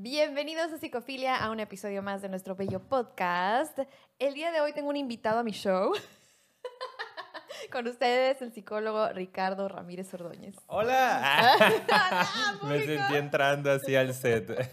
[0.00, 3.80] Bienvenidos a Psicofilia, a un episodio más de nuestro bello podcast.
[4.20, 5.92] El día de hoy tengo un invitado a mi show.
[7.72, 10.54] Con ustedes, el psicólogo Ricardo Ramírez Ordóñez.
[10.68, 11.52] ¡Hola!
[11.90, 12.28] Hola,
[12.68, 14.70] Me sentí entrando así al set.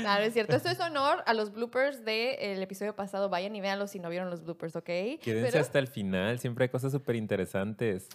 [0.00, 0.56] Claro, es cierto.
[0.56, 3.28] Esto es honor a los bloopers del episodio pasado.
[3.28, 4.84] Vayan y véanlos si no vieron los bloopers, ¿ok?
[4.84, 8.08] Quédense Pero hasta el final, siempre hay cosas súper interesantes.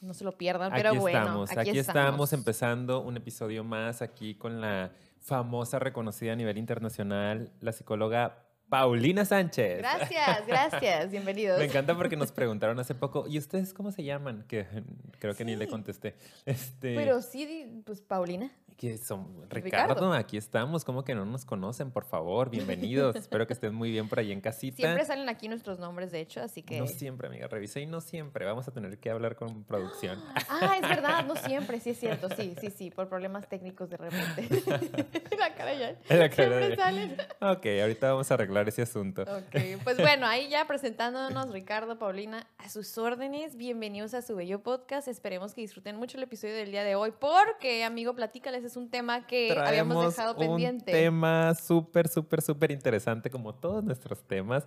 [0.00, 1.18] no se lo pierdan, Aquí pero bueno.
[1.18, 4.90] estamos, aquí, estamos empezando un episodio más aquí con la
[5.26, 9.78] famosa, reconocida a nivel internacional, la psicóloga Paulina Sánchez.
[9.78, 11.10] Gracias, gracias.
[11.10, 11.58] Bienvenidos.
[11.58, 14.44] Me encanta porque nos preguntaron hace poco, ¿y ustedes cómo se llaman?
[14.48, 14.66] Que
[15.20, 16.16] creo que ni le contesté.
[16.44, 18.50] Este, Pero sí, pues Paulina.
[18.76, 19.94] que son Ricardo.
[19.94, 23.14] Ricardo, aquí estamos, como que no nos conocen, por favor, bienvenidos.
[23.16, 24.76] Espero que estén muy bien por ahí en casita.
[24.76, 26.78] Siempre salen aquí nuestros nombres, de hecho, así que...
[26.80, 28.44] No siempre, amiga, revisé y no siempre.
[28.44, 30.20] Vamos a tener que hablar con producción.
[30.58, 33.98] Ah, es verdad, no siempre, sí es cierto, sí, sí, sí, por problemas técnicos de
[33.98, 34.48] repente.
[35.38, 35.90] La cara ya.
[36.08, 37.16] La cara Siempre de- salen.
[37.42, 39.22] Ok, ahorita vamos a arreglar ese asunto.
[39.22, 43.56] Ok, pues bueno, ahí ya presentándonos Ricardo, Paulina, a sus órdenes.
[43.56, 45.08] Bienvenidos a su bello podcast.
[45.08, 48.90] Esperemos que disfruten mucho el episodio del día de hoy, porque, amigo, platícales, es un
[48.90, 50.92] tema que habíamos dejado un pendiente.
[50.92, 54.64] tema súper, súper, súper interesante, como todos nuestros temas.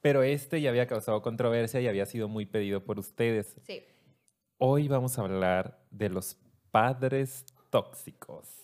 [0.00, 3.56] Pero este ya había causado controversia y había sido muy pedido por ustedes.
[3.66, 3.84] Sí.
[4.58, 6.36] Hoy vamos a hablar de los
[6.70, 8.61] padres tóxicos.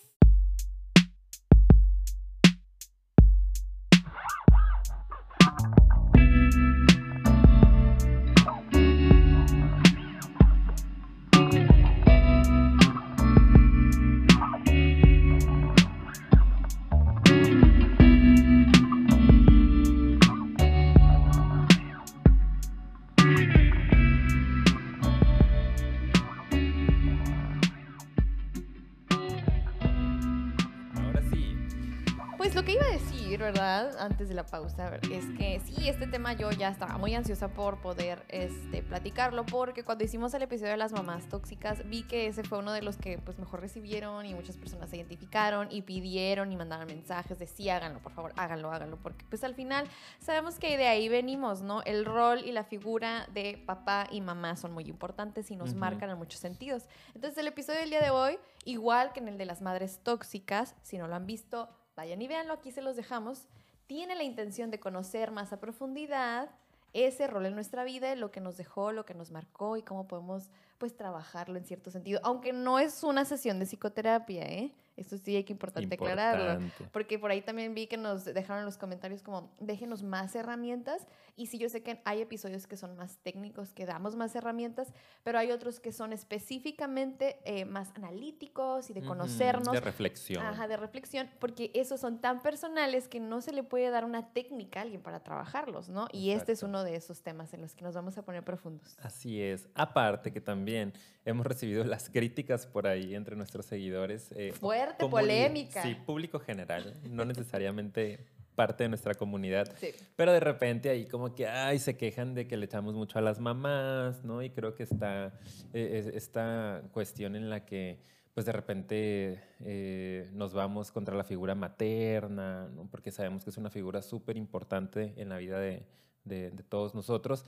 [33.69, 33.99] ¿Verdad?
[33.99, 37.79] Antes de la pausa, es que sí, este tema yo ya estaba muy ansiosa por
[37.81, 42.43] poder este, platicarlo, porque cuando hicimos el episodio de las mamás tóxicas, vi que ese
[42.43, 46.51] fue uno de los que pues mejor recibieron y muchas personas se identificaron y pidieron
[46.51, 49.87] y mandaron mensajes de sí, háganlo, por favor, háganlo, háganlo, porque pues al final
[50.19, 51.83] sabemos que de ahí venimos, ¿no?
[51.83, 56.09] El rol y la figura de papá y mamá son muy importantes y nos marcan
[56.09, 56.87] en muchos sentidos.
[57.13, 60.75] Entonces el episodio del día de hoy, igual que en el de las madres tóxicas,
[60.81, 61.69] si no lo han visto,
[61.99, 63.49] vayan y véanlo, aquí se los dejamos,
[63.89, 66.51] tiene la intención de conocer más a profundidad
[66.93, 70.07] ese rol en nuestra vida, lo que nos dejó, lo que nos marcó y cómo
[70.07, 74.75] podemos pues trabajarlo en cierto sentido, aunque no es una sesión de psicoterapia, ¿eh?
[74.99, 76.61] Esto sí hay que importante, aclararlo.
[76.61, 76.89] importante.
[76.91, 81.07] Porque por ahí también vi que nos dejaron en los comentarios como, déjenos más herramientas.
[81.35, 84.93] Y sí, yo sé que hay episodios que son más técnicos, que damos más herramientas,
[85.23, 89.73] pero hay otros que son específicamente eh, más analíticos y de conocernos.
[89.73, 90.43] De reflexión.
[90.45, 94.33] Ajá, de reflexión, porque esos son tan personales que no se le puede dar una
[94.33, 96.07] técnica a alguien para trabajarlos, ¿no?
[96.11, 96.65] Y este es Exacto.
[96.67, 98.97] uno de esos temas en los que nos vamos a poner profundos.
[99.01, 99.69] Así es.
[99.75, 100.93] Aparte que también
[101.25, 104.31] hemos recibido las críticas por ahí entre nuestros seguidores.
[104.33, 105.81] eh, Fuerte, comuni- polémica.
[105.83, 109.71] Sí, público general, no necesariamente parte de nuestra comunidad.
[109.79, 109.87] Sí.
[110.17, 113.21] Pero de repente ahí como que, ay, se quejan de que le echamos mucho a
[113.21, 114.43] las mamás, ¿no?
[114.43, 115.33] Y creo que está
[115.73, 117.99] eh, es- esta cuestión en la que,
[118.33, 122.87] pues de repente eh, nos vamos contra la figura materna, ¿no?
[122.89, 125.83] Porque sabemos que es una figura súper importante en la vida de,
[126.25, 127.45] de- de todos nosotros.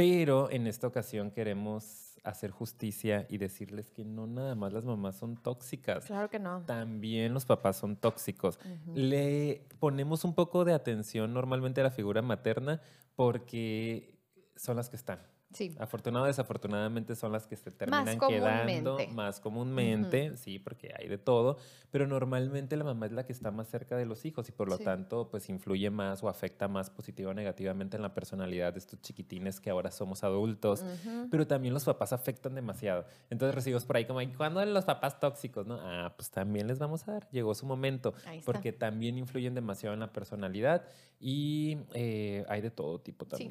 [0.00, 5.16] Pero en esta ocasión queremos hacer justicia y decirles que no nada más las mamás
[5.16, 6.06] son tóxicas.
[6.06, 6.62] Claro que no.
[6.62, 8.58] También los papás son tóxicos.
[8.94, 12.80] Le ponemos un poco de atención normalmente a la figura materna
[13.14, 14.18] porque
[14.56, 15.20] son las que están.
[15.52, 15.74] Sí.
[15.80, 19.14] Afortunado o desafortunadamente son las que se terminan quedando comúnmente.
[19.14, 21.56] más comúnmente, sí, porque hay de todo,
[21.90, 24.68] pero normalmente la mamá es la que está más cerca de los hijos y por
[24.68, 24.84] lo Sí.
[24.84, 29.00] tanto pues influye más o afecta más positivo o negativamente en la personalidad de estos
[29.00, 31.28] chiquitines que ahora somos adultos Ujú.
[31.30, 33.04] pero también los papás afectan demasiado.
[33.28, 35.66] Entonces recibimos por ahí como, "¿Y ¿cuándo los papás tóxicos?
[35.66, 35.78] ¿no?
[35.80, 40.00] Ah, pues también les vamos a dar, llegó su momento, porque también influyen demasiado en
[40.00, 40.84] la personalidad
[41.18, 43.48] y eh, hay de todo tipo Sí.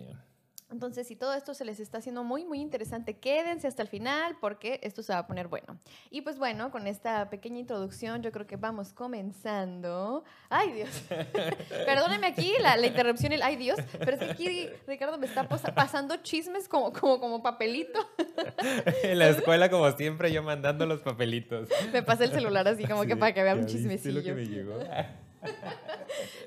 [0.72, 4.38] Entonces, si todo esto se les está haciendo muy, muy interesante, quédense hasta el final
[4.40, 5.80] porque esto se va a poner bueno.
[6.12, 10.24] Y pues bueno, con esta pequeña introducción yo creo que vamos comenzando.
[10.50, 10.90] ¡Ay, Dios!
[11.86, 13.80] Perdónenme aquí la, la interrupción, el ¡ay, Dios!
[13.98, 18.00] Pero es que aquí Ricardo me está pasando chismes como, como, como papelito.
[19.04, 21.70] en la escuela, como siempre, yo mandando los papelitos.
[21.92, 24.24] Me pasa el celular así como que para que vean un ¿Ya viste lo chismecillo.
[24.24, 24.80] que me llegó?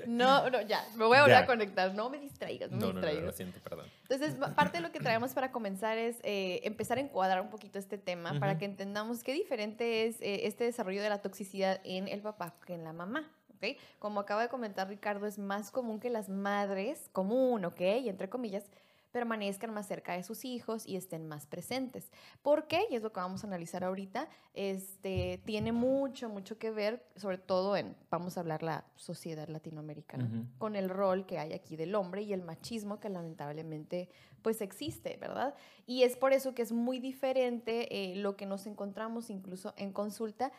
[0.07, 1.45] No, no, ya, me voy a volver Ya.
[1.45, 1.95] a conectar.
[1.95, 3.25] No me distraigas, no, No, me no, no, distraigas.
[3.25, 3.87] lo siento, perdón.
[4.09, 7.79] Entonces, parte de lo que traemos para comenzar es eh, empezar a encuadrar un poquito
[7.79, 12.09] este tema para que entendamos qué diferente es eh, este desarrollo de la toxicidad en
[12.09, 13.31] el papá que en la mamá.
[13.57, 13.77] ¿ok?
[14.01, 17.81] Como acaba de comentar Ricardo, es más común que las madres, común, ¿ok?
[18.03, 18.65] Y entre comillas,
[19.13, 22.11] permanezcan más cerca de sus hijos y estén más presentes.
[22.43, 22.87] ¿Por qué?
[22.91, 24.29] Y es lo que vamos a analizar ahorita.
[24.55, 30.47] Este, tiene mucho, mucho que ver, sobre todo en, vamos a hablar, la sociedad latinoamericana,
[30.59, 34.09] con el rol que hay aquí del hombre y el machismo que lamentablemente
[34.41, 35.55] pues existe, ¿verdad?
[35.87, 39.93] Y es por eso que es muy diferente eh, lo que nos encontramos incluso en
[39.93, 40.53] consulta,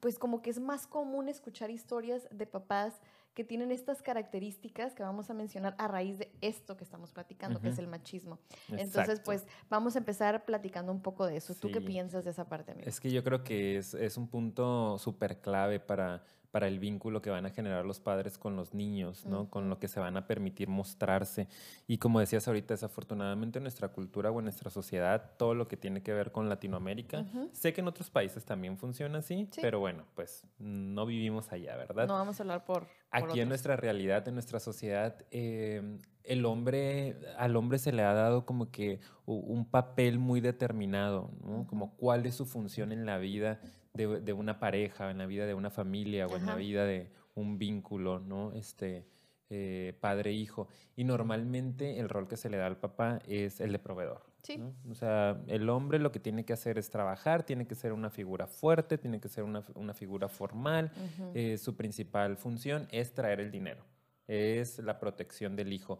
[0.00, 3.00] pues como que es más común escuchar historias de papás
[3.34, 7.60] que tienen estas características que vamos a mencionar a raíz de esto que estamos platicando,
[7.60, 8.38] que es el machismo.
[8.68, 11.54] Entonces, pues vamos a empezar platicando un poco de eso.
[11.54, 12.88] ¿Tú qué piensas de esa parte, amigo?
[12.88, 17.22] Es que yo creo que es, es un punto súper clave para para el vínculo
[17.22, 19.48] que van a generar los padres con los niños, ¿no?
[19.48, 21.48] Con lo que se van a permitir mostrarse.
[21.88, 25.78] Y como decías ahorita, desafortunadamente en nuestra cultura o en nuestra sociedad, todo lo que
[25.78, 30.04] tiene que ver con Latinoamérica, sé que en otros países también funciona así, pero bueno,
[30.14, 32.06] pues no vivimos allá, ¿verdad?
[32.06, 32.86] No vamos a hablar por...
[33.10, 38.12] Aquí en nuestra realidad, en nuestra sociedad, em, el hombre, al hombre se le ha
[38.12, 41.66] dado como que un papel muy determinado, ¿no?
[41.66, 43.60] Como cuál es su función en la vida
[43.94, 47.58] de, una pareja, en la vida de una familia o en la vida de un
[47.58, 48.52] vínculo, ¿no?
[48.52, 49.06] Este,
[49.50, 50.68] eh, padre-hijo.
[50.96, 54.24] Y normalmente el rol que se le da al papá es el de proveedor.
[54.42, 54.60] Sí.
[54.90, 58.10] O sea, el hombre lo que tiene que hacer es trabajar, tiene que ser una
[58.10, 59.62] figura fuerte, tiene que ser una,
[59.94, 60.90] figura formal.
[61.34, 63.84] Eh, su principal función es traer el dinero
[64.28, 65.98] es la protección del hijo.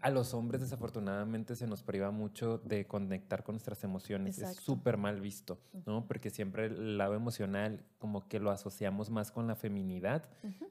[0.00, 4.38] A los hombres desafortunadamente se nos priva mucho de conectar con nuestras emociones.
[4.38, 6.06] Es súper mal visto, ¿no?
[6.06, 10.24] Porque siempre el lado emocional como que lo asociamos más con la feminidad,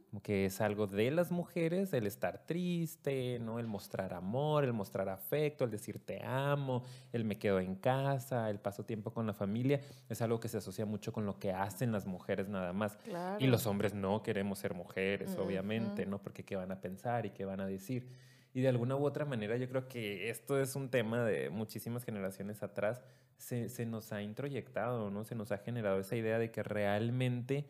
[0.10, 3.58] como que es algo de las mujeres, el estar triste, ¿no?
[3.58, 6.84] El mostrar amor, el mostrar afecto, el decir te amo,
[7.14, 10.58] el me quedo en casa, el paso tiempo con la familia, es algo que se
[10.58, 12.98] asocia mucho con lo que hacen las mujeres nada más.
[13.40, 16.22] Y los hombres no queremos ser mujeres, obviamente, ¿no?
[16.22, 16.91] Porque qué van a pensar
[17.24, 18.08] y qué van a decir.
[18.54, 22.04] Y de alguna u otra manera yo creo que esto es un tema de muchísimas
[22.04, 23.02] generaciones atrás,
[23.38, 25.24] se, se, nos ha introyectado, ¿no?
[25.24, 27.66] Se nos ha generado esa idea de que realmente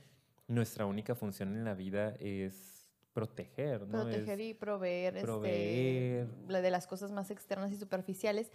[0.47, 4.03] nuestra única función en la vida es proteger, ¿no?
[4.03, 6.27] Proteger y proveer, este, proveer.
[6.47, 8.51] Este, de las cosas más externas y superficiales.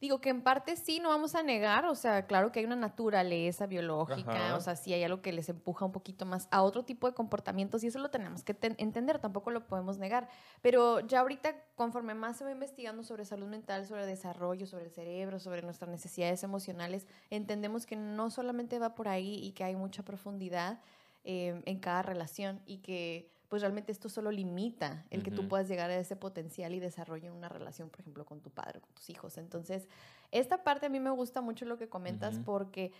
[0.00, 2.76] Digo que en parte sí, no vamos a negar, o sea, claro que hay una
[2.76, 6.84] naturaleza biológica, o sea, sí hay algo que les empuja un poquito más a otro
[6.84, 10.28] tipo de comportamientos y eso lo tenemos que entender, tampoco lo podemos negar.
[10.62, 14.90] Pero ya ahorita, conforme más se va investigando sobre salud mental, sobre desarrollo, sobre el
[14.90, 19.76] cerebro, sobre nuestras necesidades emocionales, entendemos que no solamente va por ahí y que hay
[19.76, 20.80] mucha profundidad
[21.24, 25.68] eh, en cada relación y que pues realmente esto solo limita el que tú puedas
[25.68, 28.92] llegar a ese potencial y desarrollo en una relación, por ejemplo, con tu padre con
[28.94, 29.38] tus hijos.
[29.38, 29.86] Entonces,
[30.32, 32.90] esta parte a mí me gusta mucho lo que comentas porque,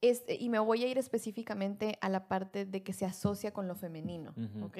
[0.00, 3.66] este, y me voy a ir específicamente a la parte de que se asocia con
[3.66, 4.32] lo femenino,
[4.62, 4.78] ¿ok?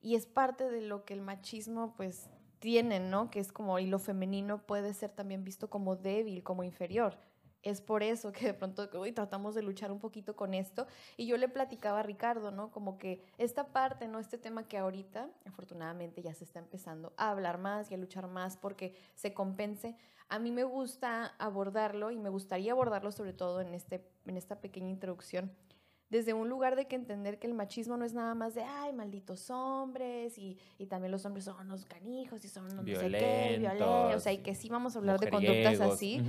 [0.00, 2.30] Y es parte de lo que el machismo, pues,
[2.60, 3.32] tiene, ¿no?
[3.32, 7.18] Que es como, y lo femenino puede ser también visto como débil, como inferior
[7.62, 10.86] es por eso que de pronto hoy tratamos de luchar un poquito con esto.
[11.16, 12.70] Y yo le platicaba a Ricardo, ¿no?
[12.70, 14.18] Como que esta parte, ¿no?
[14.18, 18.26] Este tema que ahorita, afortunadamente, ya se está empezando a hablar más y a luchar
[18.26, 19.96] más porque se compense.
[20.28, 24.60] A mí me gusta abordarlo y me gustaría abordarlo sobre todo en, este, en esta
[24.60, 25.52] pequeña introducción
[26.08, 28.92] desde un lugar de que entender que el machismo no es nada más de, ay,
[28.92, 33.56] malditos hombres, y, y también los hombres son unos canijos y son no sé qué,
[33.58, 36.22] violentos, o sea, y que sí vamos a hablar de conductas así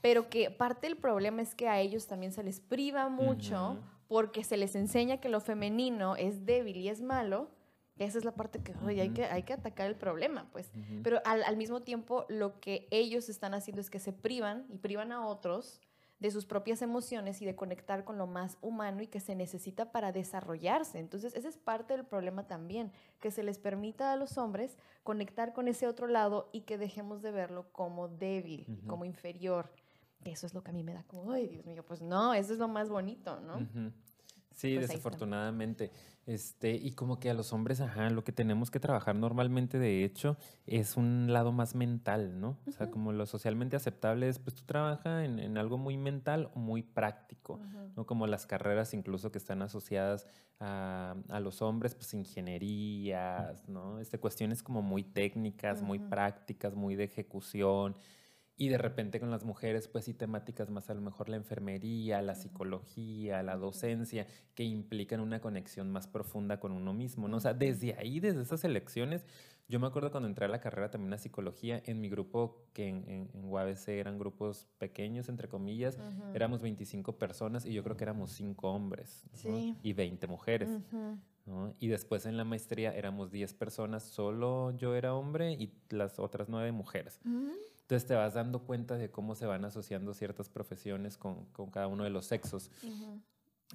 [0.00, 4.44] pero que parte del problema es que a ellos también se les priva mucho porque
[4.44, 7.50] se les enseña que lo femenino es débil y es malo.
[7.98, 10.70] Esa es la parte que, oye, hay, que hay que atacar el problema, pues.
[11.02, 14.78] Pero al, al, mismo tiempo, lo que ellos están haciendo es que se privan y
[14.78, 15.80] privan a otros
[16.20, 19.92] de sus propias emociones y de conectar con lo más humano y que se necesita
[19.92, 20.98] para desarrollarse.
[20.98, 25.52] Entonces, ese es parte del problema también, que se les permita a los hombres conectar
[25.52, 29.70] con ese otro lado y que dejemos de verlo como débil, como inferior.
[30.24, 32.52] Eso es lo que a mí me da como, ay, Dios mío, pues no, eso
[32.52, 33.58] es lo más bonito, ¿no?
[34.58, 35.92] Sí, pues desafortunadamente.
[36.26, 40.04] Este, y como que a los hombres, ajá, lo que tenemos que trabajar normalmente, de
[40.04, 42.58] hecho, es un lado más mental, ¿no?
[42.66, 46.58] O sea, como lo socialmente aceptable es, pues tú trabajas en, algo muy mental o
[46.58, 47.60] muy práctico,
[47.96, 48.04] ¿no?
[48.04, 50.26] Como las carreras incluso que están asociadas
[50.58, 54.00] a, a, los hombres, pues ingenierías, ¿no?
[54.00, 57.96] Este, cuestiones como muy técnicas, muy prácticas, muy de ejecución.
[58.60, 62.20] Y de repente con las mujeres, pues sí, temáticas más a lo mejor la enfermería,
[62.22, 67.36] la psicología, la docencia, que implican una conexión más profunda con uno mismo, ¿no?
[67.36, 69.24] O sea, desde ahí, desde esas elecciones,
[69.68, 72.88] yo me acuerdo cuando entré a la carrera también a psicología, en mi grupo, que
[72.88, 75.96] en, en, UABC eran grupos pequeños, entre comillas,
[76.34, 79.24] éramos 25 personas y yo creo que éramos 5 hombres
[79.82, 80.70] y 20 mujeres.
[81.46, 81.74] ¿no?
[81.78, 86.48] Y después en la maestría éramos 10 personas, solo yo era hombre y las otras
[86.48, 87.20] 9 mujeres.
[87.88, 91.86] Entonces te vas dando cuenta de cómo se van asociando ciertas profesiones con, con cada
[91.86, 92.70] uno de los sexos.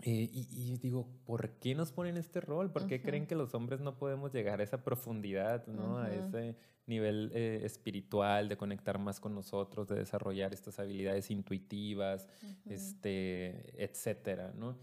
[0.04, 2.72] Eh, y, digo, ¿por qué nos ponen este rol?
[2.72, 5.98] ¿Por qué creen que los hombres no podemos llegar a esa profundidad, ¿no?
[5.98, 6.56] a ese
[6.86, 12.30] nivel eh, espiritual de conectar más con nosotros, de desarrollar estas habilidades intuitivas,
[12.70, 14.78] este, etcétera, ¿no?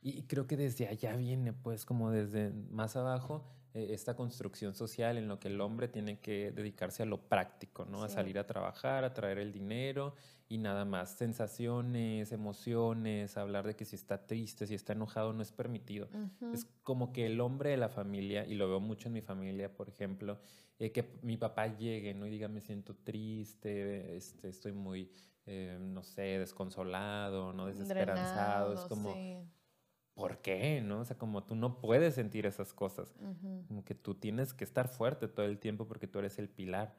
[0.00, 3.44] Y creo que desde allá viene, pues, como desde más abajo,
[3.76, 8.02] esta construcción social en lo que el hombre tiene que dedicarse a lo práctico, ¿no?
[8.02, 10.14] A salir a trabajar, a traer el dinero
[10.48, 11.10] y nada más.
[11.10, 16.08] Sensaciones, emociones, hablar de que si está triste, si está enojado, no es permitido.
[16.54, 19.72] Es como que el hombre de la familia, y lo veo mucho en mi familia,
[19.74, 20.38] por ejemplo,
[20.78, 22.26] eh, que mi papá llegue ¿no?
[22.26, 25.10] y diga me siento triste, este, estoy muy,
[25.44, 27.66] eh, no sé, desconsolado, ¿no?
[27.66, 28.72] desesperanzado.
[28.72, 29.14] es como...
[30.16, 30.80] ¿por qué?
[30.80, 31.00] ¿No?
[31.00, 33.14] O sea, como tú no puedes sentir esas cosas.
[33.68, 36.96] Como que tú tienes que estar fuerte todo el tiempo porque tú eres el pilar.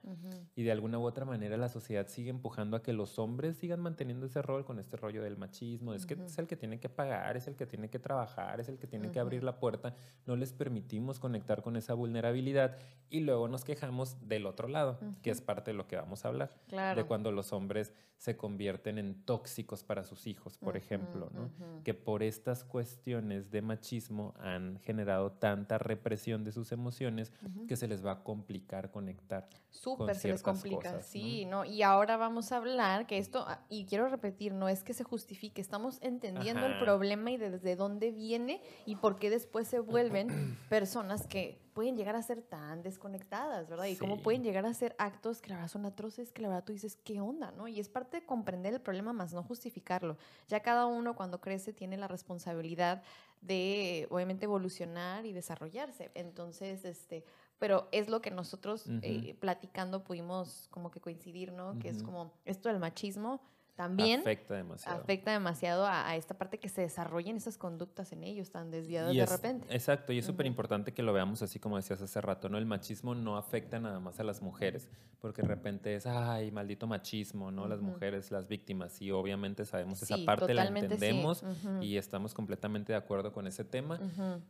[0.55, 3.79] Y de alguna u otra manera la sociedad sigue empujando a que los hombres sigan
[3.79, 5.95] manteniendo ese rol con este rollo del machismo.
[5.95, 8.69] Es que es el que tiene que pagar, es el que tiene que trabajar, es
[8.69, 9.95] el que tiene que abrir la puerta.
[10.27, 12.77] No les permitimos conectar con esa vulnerabilidad
[13.09, 16.27] y luego nos quejamos del otro lado, que es parte de lo que vamos a
[16.27, 16.53] hablar.
[16.95, 21.49] De cuando los hombres se convierten en tóxicos para sus hijos, por ejemplo, ¿no?
[21.83, 27.31] Que por estas cuestiones de machismo han generado tanta represión de sus emociones
[27.67, 29.47] que se les va a complicar conectar.
[29.69, 31.63] Súper se les complica, sí, ¿no?
[31.63, 35.05] Y ahora vamos a hablar que esto, ah, y quiero repetir, no es que se
[35.05, 40.57] justifique, estamos entendiendo el problema y desde dónde viene y por qué después se vuelven
[40.69, 43.85] personas que pueden llegar a ser tan desconectadas, ¿verdad?
[43.85, 46.63] Y cómo pueden llegar a ser actos que la verdad son atroces, que la verdad
[46.63, 47.67] tú dices, ¿qué onda, no?
[47.67, 50.17] Y es parte de comprender el problema más no justificarlo.
[50.47, 53.03] Ya cada uno cuando crece tiene la responsabilidad
[53.41, 56.09] de, obviamente, evolucionar y desarrollarse.
[56.15, 57.23] Entonces, este,
[57.59, 61.77] pero es lo que nosotros eh, platicando pudimos como que coincidir, ¿no?
[61.77, 63.39] Que es como esto del machismo
[63.77, 68.49] también afecta demasiado, afecta demasiado a, esta parte que se desarrollen esas conductas en ellos
[68.49, 69.67] tan desviadas de repente.
[69.69, 72.57] Exacto, y es súper importante que lo veamos así como decías hace rato, ¿no?
[72.57, 74.89] El machismo no afecta nada más a las mujeres,
[75.21, 77.67] porque de repente es, ay, maldito machismo, ¿no?
[77.67, 81.43] Las mujeres, las víctimas, y obviamente sabemos esa parte, la entendemos
[81.79, 83.99] y estamos completamente de acuerdo con ese tema,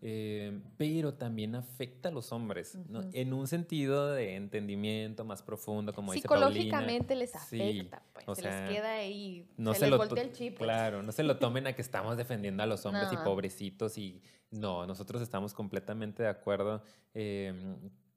[0.02, 3.02] eh, pero también afecta a los hombres, ¿no?
[3.12, 6.48] En un sentido de entendimiento más profundo, como dice Paulina.
[6.48, 9.17] Psicológicamente les afecta, pues, se les queda ahí
[9.58, 10.58] no se, lo el chip.
[10.58, 14.22] Claro, no se lo tomen a que estamos defendiendo a los hombres y pobrecitos y
[14.52, 16.84] no, nosotros estamos completamente de acuerdo.
[17.14, 17.54] Eh,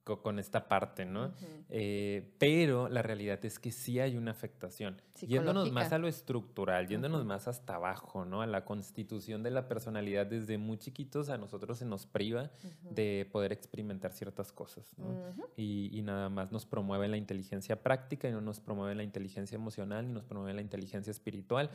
[0.03, 1.31] con esta parte, ¿no?
[1.69, 5.01] Eh, pero la realidad es que sí hay una afectación.
[5.21, 8.41] Yéndonos más a lo estructural, yéndonos más hasta abajo, ¿no?
[8.41, 12.49] A la constitución de la personalidad desde muy chiquitos a nosotros se nos priva
[12.89, 15.15] de poder experimentar ciertas cosas, ¿no?
[15.55, 19.55] y, y, nada más nos promueve la inteligencia práctica y no nos promueve la inteligencia
[19.55, 21.69] emocional ni nos promueve la inteligencia espiritual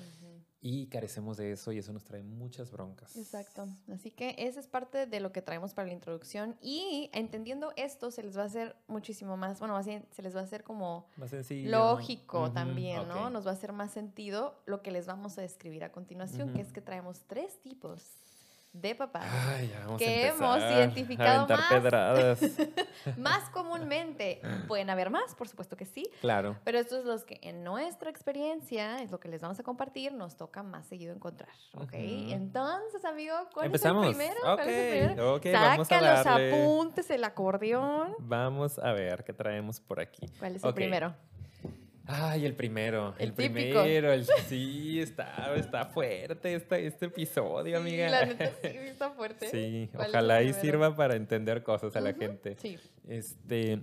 [0.66, 3.16] y carecemos de eso y eso nos trae muchas broncas.
[3.16, 3.68] Exacto.
[3.92, 8.10] Así que esa es parte de lo que traemos para la introducción y entendiendo esto
[8.10, 10.64] se les va a hacer muchísimo más, bueno, más bien se les va a hacer
[10.64, 11.70] como más sencillo.
[11.70, 13.30] lógico también, ¿no?
[13.30, 16.62] Nos va a hacer más sentido lo que les vamos a describir a continuación, que
[16.62, 18.02] es que traemos tres tipos
[18.80, 19.24] de papás
[19.98, 22.40] que hemos identificado más,
[23.18, 24.40] más comúnmente.
[24.68, 26.08] Pueden haber más, por supuesto que sí.
[26.20, 26.56] Claro.
[26.64, 30.12] Pero estos son los que en nuestra experiencia, es lo que les vamos a compartir,
[30.12, 31.50] nos toca más seguido encontrar.
[31.74, 31.92] ¿Ok?
[31.94, 34.36] Entonces, amigo, ¿cuál es el primero?
[34.42, 35.40] ¿Cuál es el primero?
[35.84, 38.14] Saca los apuntes, el acordeón.
[38.18, 40.26] Vamos a ver qué traemos por aquí.
[40.38, 41.14] ¿Cuál es el primero?
[42.06, 43.14] Ay, el primero.
[43.18, 43.84] El, primero.
[43.84, 48.08] El, sí, está, está fuerte este, este episodio, amiga.
[48.08, 49.48] La neta sí está fuerte.
[49.48, 52.56] Sí, ojalá y sirva para entender cosas a la gente.
[52.60, 52.78] Sí.
[53.08, 53.80] Este,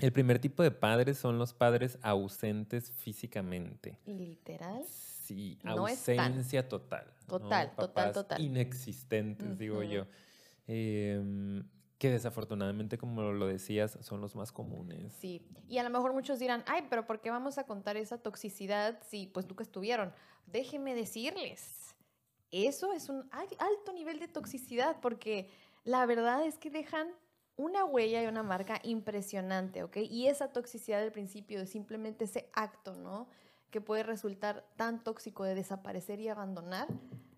[0.00, 3.98] el primer tipo de padres son los padres ausentes físicamente.
[4.06, 4.82] ¿Literal?
[4.86, 7.06] Sí, ausencia total.
[7.26, 8.42] Total, total, total.
[8.42, 10.06] Inexistentes, digo yo.
[10.66, 11.62] Eh,
[11.98, 15.12] que desafortunadamente, como lo decías, son los más comunes.
[15.14, 18.18] Sí, y a lo mejor muchos dirán, ay, pero ¿por qué vamos a contar esa
[18.18, 20.12] toxicidad si pues nunca estuvieron?
[20.46, 21.94] Déjenme decirles,
[22.50, 25.48] eso es un alto nivel de toxicidad porque
[25.84, 27.08] la verdad es que dejan
[27.56, 29.98] una huella y una marca impresionante, ¿ok?
[29.98, 33.28] Y esa toxicidad del principio de simplemente ese acto, ¿no?
[33.70, 36.88] Que puede resultar tan tóxico de desaparecer y abandonar,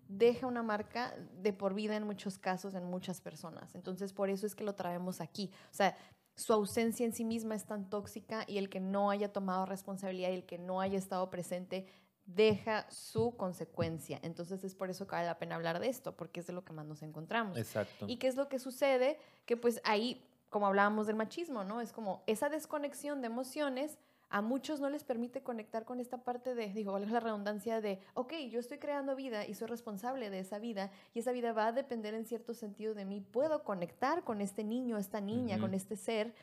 [0.07, 3.75] deja una marca de por vida en muchos casos, en muchas personas.
[3.75, 5.51] Entonces, por eso es que lo traemos aquí.
[5.71, 5.97] O sea,
[6.35, 10.29] su ausencia en sí misma es tan tóxica y el que no haya tomado responsabilidad
[10.29, 11.87] y el que no haya estado presente
[12.25, 14.19] deja su consecuencia.
[14.21, 16.63] Entonces es por eso que vale la pena hablar de esto, porque es de lo
[16.63, 17.57] que más nos encontramos.
[17.57, 18.05] Exacto.
[18.07, 19.17] ¿Y qué es lo que sucede?
[19.45, 21.81] Que pues ahí, como hablábamos del machismo, ¿no?
[21.81, 23.97] Es como esa desconexión de emociones
[24.29, 27.99] a muchos no les permite conectar con esta parte de, digo, vale la redundancia de,
[28.13, 31.67] ok, yo estoy creando vida y soy responsable de esa vida y esa vida va
[31.67, 33.21] a depender en cierto sentido de mí.
[33.21, 36.33] Puedo conectar con este niño, esta niña, con este ser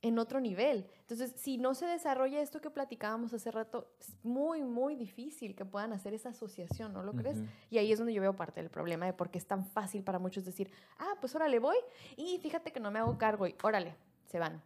[0.00, 0.86] en otro nivel.
[1.00, 5.64] Entonces, si no se desarrolla esto que platicábamos hace rato, es muy, muy difícil que
[5.64, 7.38] puedan hacer esa asociación, ¿no lo crees?
[7.68, 10.04] Y ahí es donde yo veo parte del problema de por qué es tan fácil
[10.04, 11.76] para muchos decir, ah, pues órale, voy
[12.16, 14.62] y fíjate que no me hago cargo y órale, se van.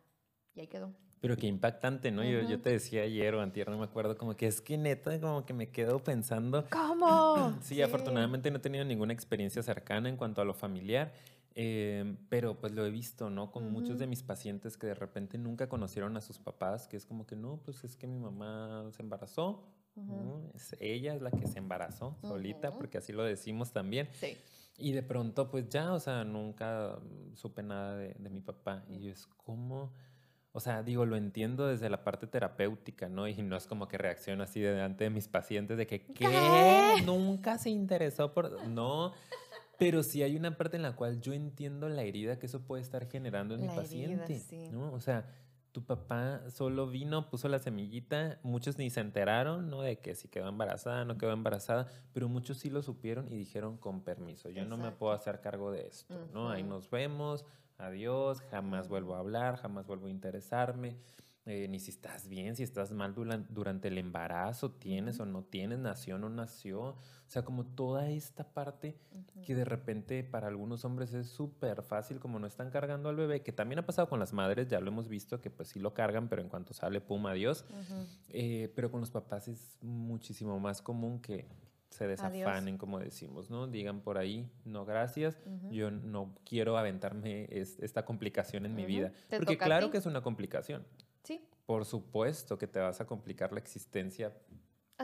[0.54, 0.92] Y ahí quedó.
[1.22, 2.24] Pero qué impactante, ¿no?
[2.24, 5.20] yo, yo te decía ayer o antier, no me acuerdo, como que es que neta,
[5.20, 6.66] como que me quedo pensando.
[6.68, 7.56] ¿Cómo?
[7.62, 11.12] sí, afortunadamente no he tenido ninguna experiencia cercana en cuanto a lo familiar,
[11.54, 13.52] em, pero pues lo he visto, ¿no?
[13.52, 17.06] Con muchos de mis pacientes que de repente nunca conocieron a sus papás, que es
[17.06, 19.62] como que no, pues es que mi mamá se embarazó,
[20.56, 24.08] es ella es la que se embarazó solita, porque así lo decimos también.
[24.14, 24.36] Sí.
[24.76, 26.98] Y de pronto, pues ya, o sea, nunca
[27.34, 28.82] supe nada de, de mi papá.
[28.88, 29.92] Y es como
[30.52, 33.26] o sea, digo, lo entiendo desde la parte terapéutica, ¿no?
[33.26, 37.02] Y no es como que reacciono así delante de mis pacientes de que, ¿qué?
[37.06, 38.66] Nunca se interesó por...
[38.68, 39.12] No,
[39.78, 42.82] pero sí hay una parte en la cual yo entiendo la herida que eso puede
[42.82, 44.92] estar generando en mi paciente, ¿no?
[44.92, 45.26] O sea,
[45.72, 49.80] tu papá solo vino, puso la semillita, muchos ni se enteraron, ¿no?
[49.80, 53.78] De que si quedó embarazada, no quedó embarazada, pero muchos sí lo supieron y dijeron
[53.78, 56.50] con permiso, yo no me puedo hacer cargo de esto, ¿no?
[56.50, 57.46] Ahí nos vemos,
[57.82, 60.96] adiós, jamás vuelvo a hablar, jamás vuelvo a interesarme,
[61.44, 63.14] eh, ni si estás bien, si estás mal
[63.48, 66.80] durante el embarazo, tienes o no tienes, nació o no nació.
[66.90, 66.96] O
[67.26, 68.96] sea, como toda esta parte
[69.44, 73.42] que de repente para algunos hombres es súper fácil, como no están cargando al bebé,
[73.42, 75.94] que también ha pasado con las madres, ya lo hemos visto, que pues sí lo
[75.94, 77.64] cargan, pero en cuanto sale, pum, adiós.
[78.28, 81.48] Eh, pero con los papás es muchísimo más común que
[81.92, 83.66] se desafanen, como decimos, ¿no?
[83.66, 85.38] Digan por ahí, no gracias,
[85.70, 89.12] yo no quiero aventarme esta complicación en mi vida.
[89.30, 90.84] Porque claro que es una complicación.
[91.22, 91.46] Sí.
[91.66, 94.32] Por supuesto que te vas a complicar la existencia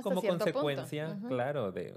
[0.02, 1.94] como consecuencia, claro, de,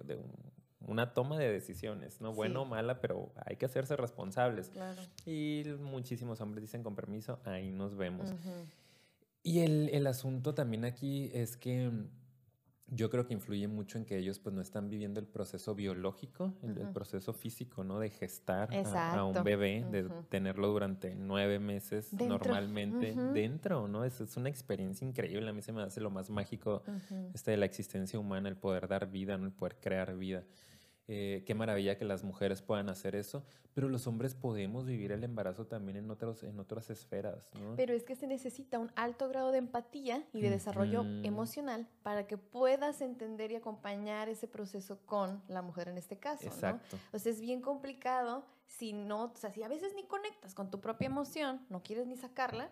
[0.88, 2.34] una toma de decisiones, ¿no?
[2.34, 4.70] Bueno o mala, pero hay que hacerse responsables.
[4.70, 5.02] Claro.
[5.26, 8.34] Y muchísimos hombres dicen con permiso, ahí nos vemos.
[9.44, 11.92] Y el, el asunto también aquí es que
[12.94, 16.54] yo creo que influye mucho en que ellos pues no están viviendo el proceso biológico,
[16.62, 18.00] el, proceso físico, ¿no?
[18.00, 24.04] De gestar a, un bebé, de tenerlo durante nueve meses normalmente dentro, ¿no?
[24.04, 25.50] Es, es, una experiencia increíble.
[25.50, 26.84] A mí se me hace lo más mágico
[27.34, 29.46] este, de la existencia humana, el poder dar vida, ¿no?
[29.46, 30.44] El poder crear vida.
[31.14, 33.44] Eh, qué maravilla que las mujeres puedan hacer eso,
[33.74, 37.54] pero los hombres podemos vivir el embarazo también en, otros, en otras esferas.
[37.56, 37.76] ¿no?
[37.76, 42.28] Pero es que se necesita un alto grado de empatía y de desarrollo emocional para
[42.28, 46.48] que puedas entender y acompañar ese proceso con la mujer en este caso.
[46.48, 46.96] Exacto.
[46.96, 47.18] ¿no?
[47.18, 50.72] O sea, es bien complicado si no, o sea, si a veces ni conectas con
[50.72, 52.70] tu propia emoción, no quieres ni sacarla,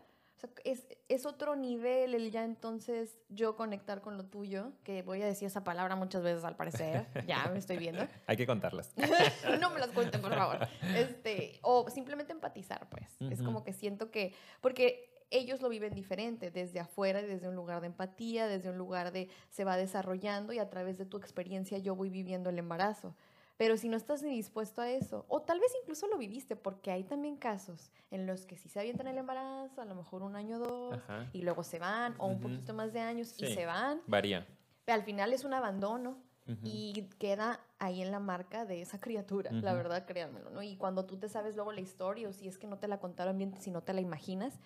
[0.63, 5.25] es, es, otro nivel el ya entonces yo conectar con lo tuyo, que voy a
[5.25, 8.07] decir esa palabra muchas veces al parecer, ya me estoy viendo.
[8.27, 8.93] Hay que contarlas.
[9.59, 10.67] no me las cuenten, por favor.
[10.95, 13.17] Este, o simplemente empatizar, pues.
[13.31, 17.81] Es como que siento que, porque ellos lo viven diferente, desde afuera, desde un lugar
[17.81, 21.77] de empatía, desde un lugar de se va desarrollando y a través de tu experiencia
[21.77, 23.15] yo voy viviendo el embarazo.
[23.59, 26.91] Pero si no estás ni dispuesto a eso, o tal vez incluso lo viviste, porque
[26.91, 30.37] hay también casos en los que sí se avientan el embarazo, a lo mejor un
[30.37, 30.99] año o dos,
[31.33, 33.99] y luego se van, o un poquito más de años y se van.
[34.07, 34.47] Varía.
[34.85, 36.15] Pero al final es un abandono
[36.63, 40.63] y queda ahí en la marca de esa criatura, la verdad, créanmelo, ¿no?
[40.63, 43.01] Y cuando tú te sabes luego la historia, o si es que no te la
[43.01, 44.57] contaron bien, si no te la imaginas,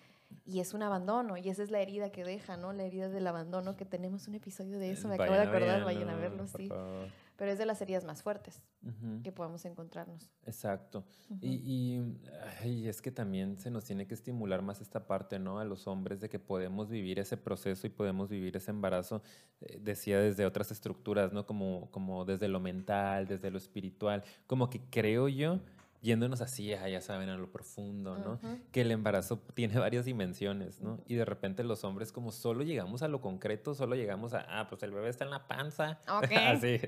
[0.46, 2.72] y es un abandono, y esa es la herida que deja, ¿no?
[2.72, 6.10] La herida del abandono, que tenemos un episodio de eso, me acabo de acordar, vayan
[6.10, 6.70] a verlo, sí
[7.36, 8.62] pero es de las heridas más fuertes
[9.22, 10.30] que podemos encontrarnos.
[10.44, 11.04] Exacto.
[11.40, 12.02] y,
[12.64, 15.58] y, es que también se nos tiene que estimular más esta parte, ¿no?
[15.58, 19.22] A los hombres de que podemos vivir ese proceso y podemos vivir ese embarazo,
[19.62, 21.46] eh, decía desde otras estructuras, ¿no?
[21.46, 25.60] Como, como desde lo mental, desde lo espiritual, como que creo yo
[26.04, 28.38] yéndonos así, ya saben, a lo profundo, ¿no?
[28.72, 31.02] Que el embarazo tiene varias dimensiones, ¿no?
[31.06, 34.68] Y de repente los hombres como solo llegamos a lo concreto, solo llegamos a, ah,
[34.68, 36.78] pues el bebé está en la panza, así,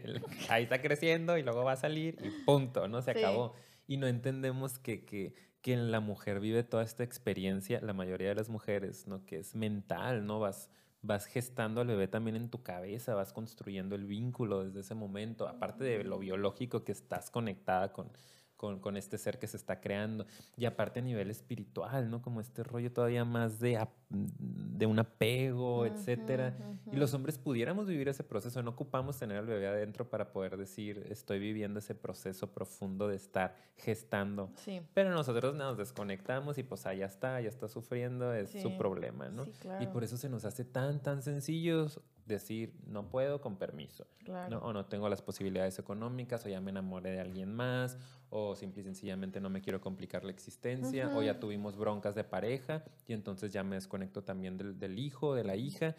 [0.51, 3.01] ahí está creciendo y luego va a salir y punto, ¿no?
[3.01, 3.55] Se acabó.
[3.87, 8.35] Y no entendemos que, que, que la mujer vive toda esta experiencia, la mayoría de
[8.35, 9.25] las mujeres, ¿no?
[9.25, 10.41] Que es mental, ¿no?
[10.41, 10.69] Vas
[11.03, 15.47] vas gestando al bebé también en tu cabeza, vas construyendo el vínculo desde ese momento,
[15.47, 18.11] aparte de lo biológico que estás conectada con,
[18.57, 20.27] con, con, este ser que se está creando.
[20.57, 22.23] Y aparte a nivel espiritual, ¿no?
[22.23, 26.57] Como este rollo todavía más de, de un apego, etcétera.
[26.93, 30.57] Y los hombres pudiéramos vivir ese proceso, no ocupamos tener al bebé adentro para poder
[30.57, 34.51] decir, estoy viviendo ese proceso profundo de estar gestando.
[34.57, 34.81] Sí.
[34.95, 39.45] Pero nosotros nos desconectamos y pues allá está, ya está sufriendo, es su problema, ¿no?
[39.45, 39.83] Sí, claro.
[39.83, 41.89] Y por eso se nos hace tan, tan sencillo
[42.27, 44.59] decir, no puedo con permiso, Claro.
[44.61, 44.67] ¿no?
[44.67, 47.97] o no tengo las posibilidades económicas, o ya me enamoré de alguien más,
[48.31, 52.25] o simple y sencillamente no me quiero complicar la existencia, o ya tuvimos broncas de
[52.25, 55.95] pareja y entonces ya me desconecto también del, del hijo, de la hija.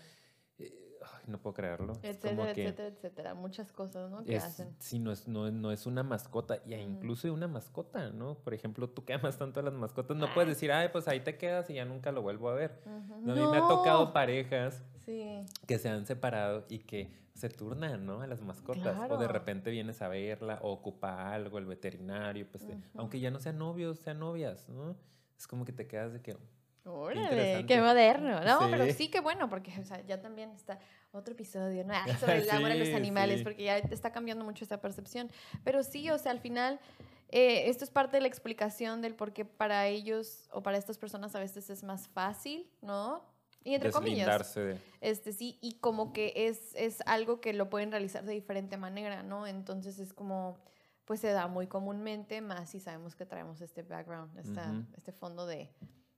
[0.60, 1.94] Eh, ay, no puedo creerlo.
[2.04, 3.34] Etcétera, etcétera, etcétera.
[3.34, 4.24] Muchas cosas, ¿no?
[4.24, 4.76] Que es, hacen.
[4.80, 8.36] sí, no es, no, no es una mascota, y incluso una mascota, ¿no?
[8.36, 11.20] Por ejemplo, tú que amas tanto a las mascotas, no puedes decir, ay, pues ahí
[11.22, 12.82] te quedas y ya nunca lo vuelvo a ver.
[12.86, 15.44] No, A mí me ha tocado parejas Sí.
[15.66, 18.22] que se han separado y que se turnan, ¿no?
[18.22, 19.10] A las mascotas.
[19.10, 23.30] O de repente vienes a verla o ocupa algo, el veterinario, pues, te- aunque ya
[23.32, 24.96] no sean novios, sean novias, ¿no?
[25.38, 26.36] Es como que te quedas de que,
[26.88, 28.40] Órale, qué moderno.
[28.44, 28.94] No, pero Sí.
[28.94, 30.80] sí, qué bueno, porque o sea, ya también está
[31.12, 31.94] otro episodio ¿no?
[31.94, 33.44] Ah, sobre el amor a los Sí, animales, sí.
[33.44, 35.30] porque ya está cambiando mucho esta percepción.
[35.64, 36.80] Pero sí, o sea, al final,
[37.30, 40.98] eh, esto es parte de la explicación del por qué para ellos o para estas
[40.98, 43.22] personas a veces es más fácil, ¿no?
[43.64, 44.56] Y entre comillas.
[44.56, 44.80] de...
[45.02, 49.24] Este, sí, y como que es, es algo que lo pueden realizar de diferente manera,
[49.24, 49.46] ¿no?
[49.46, 50.58] Entonces es como,
[51.04, 54.86] pues se da muy comúnmente, más si sabemos que traemos este background, esta- Ujú.
[54.96, 55.70] este fondo de,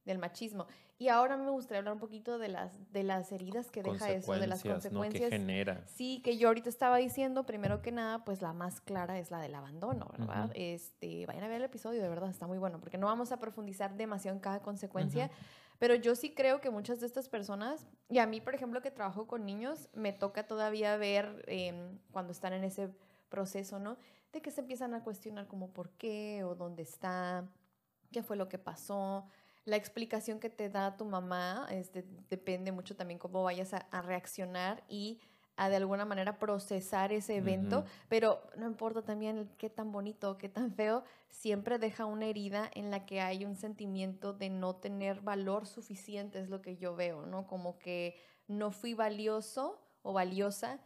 [0.10, 0.68] del machismo.
[0.98, 4.34] Y ahora me gustaría hablar un poquito de las, de las heridas que deja eso,
[4.34, 5.30] de las consecuencias, ¿no?
[5.30, 5.84] Que genera.
[5.88, 9.40] Sí, que yo ahorita estaba diciendo, primero que nada, pues la más clara es la
[9.40, 10.46] del abandono, ¿verdad?
[10.46, 10.54] Ujú.
[10.56, 13.40] Este, vayan a ver el episodio, de verdad, está muy bueno, porque no vamos a
[13.40, 15.32] profundizar demasiado en cada consecuencia,
[15.78, 18.92] pero yo sí creo que muchas de estas personas, y a mí, por ejemplo, que
[18.92, 22.90] trabajo con niños, me toca todavía ver em, cuando están en ese
[23.30, 23.96] proceso, ¿no?
[24.34, 27.48] De que se empiezan a cuestionar como por qué o dónde está,
[28.12, 29.26] qué fue lo que pasó.
[29.70, 34.02] La explicación que te da tu mamá este, depende mucho también cómo vayas a, a
[34.02, 35.20] reaccionar y
[35.60, 40.48] a de alguna manera procesar ese evento, pero no importa también qué tan bonito qué
[40.48, 45.20] tan feo, siempre deja una herida en la que hay un sentimiento de no tener
[45.20, 47.46] valor suficiente, es lo que yo veo, ¿no?
[47.46, 48.16] Como que
[48.48, 50.80] no fui valioso o valiosa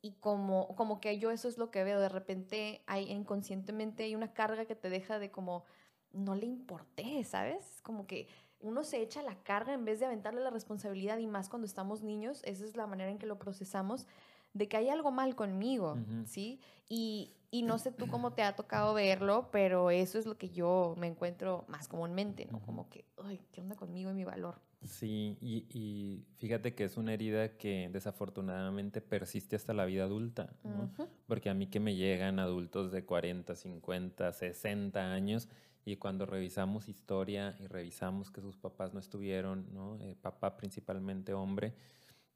[0.00, 4.14] y como, como que yo eso es lo que veo, de repente hay inconscientemente hay
[4.14, 5.66] una carga que te deja de como,
[6.14, 7.80] no le importé, ¿sabes?
[7.82, 8.28] Como que
[8.60, 12.02] uno se echa la carga en vez de aventarle la responsabilidad y más cuando estamos
[12.02, 14.06] niños, esa es la manera en que lo procesamos,
[14.54, 16.26] de que hay algo mal conmigo, Ujú.
[16.26, 16.60] ¿sí?
[16.88, 20.48] Y, y no sé tú cómo te ha tocado verlo, pero eso es lo que
[20.48, 22.58] yo me encuentro más comúnmente, ¿no?
[22.58, 22.66] Ujú.
[22.66, 24.60] Como que, ay, ¿qué onda conmigo y mi valor?
[24.84, 30.54] Sí, y, y fíjate que es una herida que desafortunadamente persiste hasta la vida adulta,
[30.62, 30.84] ¿no?
[30.84, 31.08] Ujú.
[31.26, 35.48] Porque a mí que me llegan adultos de 40, 50, 60 años
[35.84, 39.98] y cuando revisamos historia y revisamos que sus papás no estuvieron, ¿no?
[40.00, 41.74] Eh, papá principalmente hombre,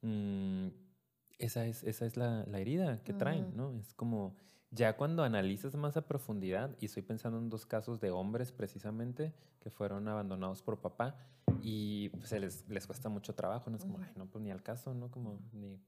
[0.02, 0.68] mm,
[1.38, 3.56] esa es, esa es la, la herida que traen.
[3.56, 3.72] ¿no?
[3.78, 4.34] Es como,
[4.70, 9.32] ya cuando analizas más a profundidad, y estoy pensando en dos casos de hombres precisamente
[9.60, 11.16] que fueron abandonados por papá
[11.62, 13.76] y pues, se les, les cuesta mucho trabajo, ¿no?
[13.76, 15.10] Es como, ay, no, pues ni al caso, ¿no?
[15.10, 15.80] Como, ni,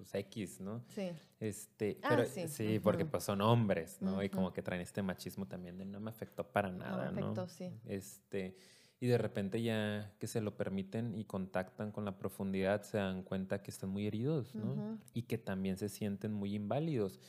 [0.00, 0.82] pues X, ¿no?
[0.88, 1.10] Sí.
[1.38, 4.22] Este, Ah, pero sí, sí, porque pues son hombres, ¿no?
[4.22, 7.20] Y como que traen este machismo también de no me afectó para nada, ¿no?
[7.20, 7.70] afectó, sí.
[7.84, 8.56] Este,
[8.98, 13.22] y de repente ya que se lo permiten y contactan con la profundidad, se dan
[13.22, 14.98] cuenta que están muy heridos, ¿no?
[15.12, 17.20] Y que también se sienten muy inválidos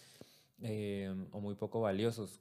[0.62, 2.40] eh, o muy poco valiosos.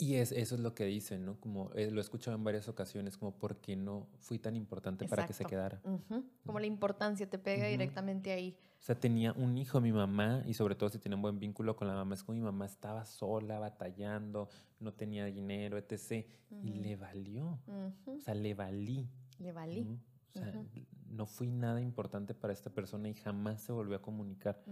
[0.00, 1.40] Y es, eso es lo que dicen, ¿no?
[1.40, 5.08] Como eh, lo he escuchado en varias ocasiones, como ¿por qué no fui tan importante
[5.08, 5.50] para que se Exacto.
[5.50, 5.80] quedara?
[5.82, 6.24] Ujú.
[6.46, 7.70] Como la importancia te pega Ujú.
[7.72, 8.56] directamente ahí.
[8.80, 11.74] O sea, tenía un hijo, mi mamá, y sobre todo si tenía un buen vínculo
[11.74, 16.24] con la mamá, es como mi mamá estaba sola, batallando, no tenía dinero, etc.
[16.62, 16.80] Y Ujú.
[16.82, 17.58] le valió.
[18.06, 19.08] O sea, le valí.
[19.40, 19.98] Le valí.
[20.38, 20.62] Sea,
[21.10, 24.62] no fui nada importante para esta persona y jamás se volvió a comunicar.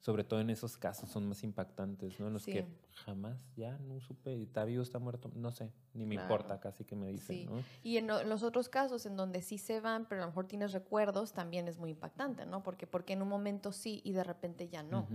[0.00, 2.28] Sobre todo en esos casos son más impactantes, ¿no?
[2.28, 2.52] En los Sí.
[2.52, 2.66] que
[3.04, 6.32] jamás, ya no supe, está vivo, está muerto, no sé, ni me Claro.
[6.34, 7.44] importa casi que me dicen, Sí.
[7.46, 7.62] ¿no?
[7.82, 10.30] Y en, lo- en los otros casos en donde sí se van, pero a lo
[10.30, 12.62] mejor tienes recuerdos, también es muy impactante, ¿no?
[12.62, 15.08] Porque, porque en un momento sí y de repente ya no.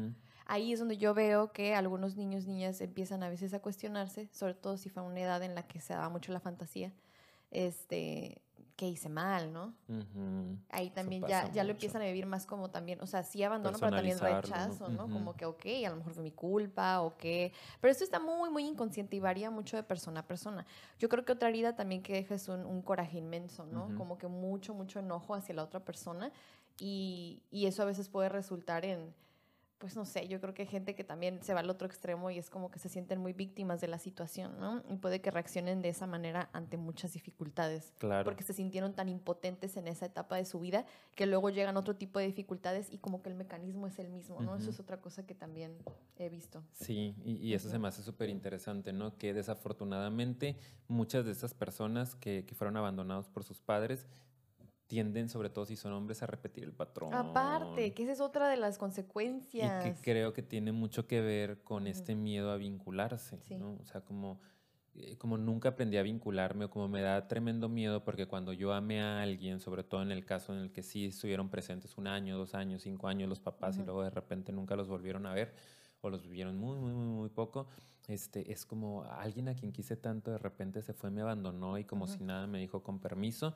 [0.45, 4.55] Ahí es donde yo veo que algunos niños, niñas empiezan a veces a cuestionarse, sobre
[4.55, 6.91] todo si fue una edad en la que se daba mucho la fantasía,
[7.51, 8.41] este,
[8.81, 9.75] que hice mal, ¿no?
[9.87, 10.57] Ujú.
[10.71, 13.43] Ahí Eso también ya, ya lo empiezan a vivir más como también, o sea, sí
[13.43, 15.03] abandono, pero también rechazo, ¿no?
[15.03, 15.13] Ujú.
[15.13, 17.53] Como que, ok, a lo mejor fue mi culpa o qué.
[17.79, 20.65] Pero esto está muy, muy inconsciente y varía mucho de persona a persona.
[20.97, 23.85] Yo creo que otra herida también que deja es un, un coraje inmenso, ¿no?
[23.85, 23.93] Ujú.
[23.97, 26.31] Como que mucho, mucho enojo hacia la otra persona
[26.79, 29.13] y, y eso a veces puede resultar en
[29.81, 32.29] pues no sé, yo creo que hay gente que también se va al otro extremo
[32.29, 34.83] y es como que se sienten muy víctimas de la situación, ¿no?
[34.87, 37.91] Y puede que reaccionen de esa manera ante muchas dificultades.
[37.97, 38.23] Claro.
[38.23, 41.95] Porque se sintieron tan impotentes en esa etapa de su vida que luego llegan otro
[41.95, 44.55] tipo de dificultades y como que el mecanismo es el mismo, ¿no?
[44.55, 45.75] Eso es otra cosa que también
[46.17, 46.63] he visto.
[46.73, 49.17] Sí, y, eso se me hace súper interesante, ¿no?
[49.17, 54.05] Que desafortunadamente muchas de esas personas que, que fueron abandonados por sus padres
[54.91, 57.13] tienden, sobre todo si son hombres, a repetir el patrón.
[57.13, 59.85] Aparte, que esa es otra de las consecuencias.
[59.85, 63.77] Y que creo que tiene mucho que ver con este miedo a vincularse, ¿no?
[63.79, 64.41] O sea, como,
[64.95, 68.73] eh, como nunca aprendí a vincularme o como me da tremendo miedo porque cuando yo
[68.73, 72.07] amé a alguien, sobre todo en el caso en el que sí estuvieron presentes un
[72.07, 75.33] año, dos años, cinco años los papás y luego de repente nunca los volvieron a
[75.33, 75.55] ver
[76.01, 77.67] o los vivieron muy, muy, muy, muy poco,
[78.09, 81.85] este, es como alguien a quien quise tanto de repente se fue, me abandonó y
[81.85, 83.55] como si nada me dijo con permiso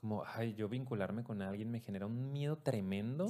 [0.00, 3.28] como, ay, yo vincularme con alguien me genera un miedo tremendo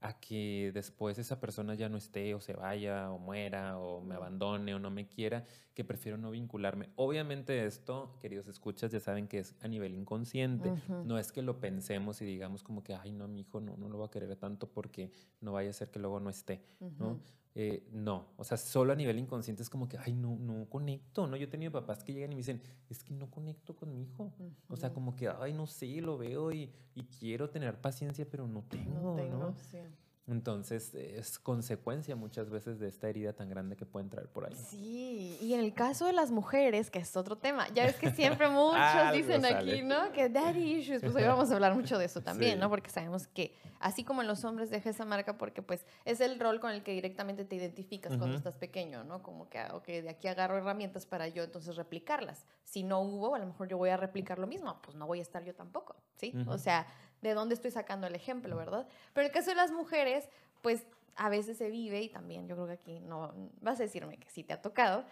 [0.00, 4.14] a que después esa persona ya no esté o se vaya o muera o me
[4.14, 6.90] abandone o no me quiera, que prefiero no vincularme.
[6.96, 10.74] Obviamente esto, queridos escuchas, ya saben que es a nivel inconsciente.
[11.06, 13.88] No es que lo pensemos y digamos como que, ay, no, mi hijo no, no
[13.88, 16.60] lo va a querer tanto porque no vaya a ser que luego no esté,
[16.98, 17.18] ¿no?
[17.56, 21.28] Eh, no, o sea, solo a nivel inconsciente es como que, ay, no, no conecto,
[21.28, 21.36] ¿no?
[21.36, 24.02] Yo he tenido papás que llegan y me dicen, es que no conecto con mi
[24.02, 24.32] hijo.
[24.68, 28.48] O sea, como que, ay, no sé, lo veo y, y quiero tener paciencia, pero
[28.48, 29.14] no tengo, ¿no?
[29.14, 29.78] Tengo, Sí.
[30.26, 34.54] Entonces es consecuencia muchas veces de esta herida tan grande que pueden traer por ahí.
[34.54, 38.10] Sí, y en el caso de las mujeres, que es otro tema, ya ves que
[38.10, 40.12] siempre muchos dicen aquí, ¿no?
[40.12, 42.70] Que daddy issues, pues hoy vamos a hablar mucho de eso también, ¿no?
[42.70, 46.40] Porque sabemos que así como en los hombres deja esa marca porque pues es el
[46.40, 49.22] rol con el que directamente te identificas cuando estás pequeño, ¿no?
[49.22, 52.46] Como que, ok, de aquí agarro herramientas para yo entonces replicarlas.
[52.62, 55.18] Si no hubo, a lo mejor yo voy a replicar lo mismo, pues no voy
[55.18, 56.32] a estar yo tampoco, ¿sí?
[56.46, 56.86] O sea,
[57.28, 58.86] de dónde estoy sacando el ejemplo, ¿verdad?
[59.12, 60.28] Pero en el caso de las mujeres,
[60.62, 64.18] pues a veces se vive, y también yo creo que aquí no vas a decirme
[64.18, 65.04] que sí te ha tocado,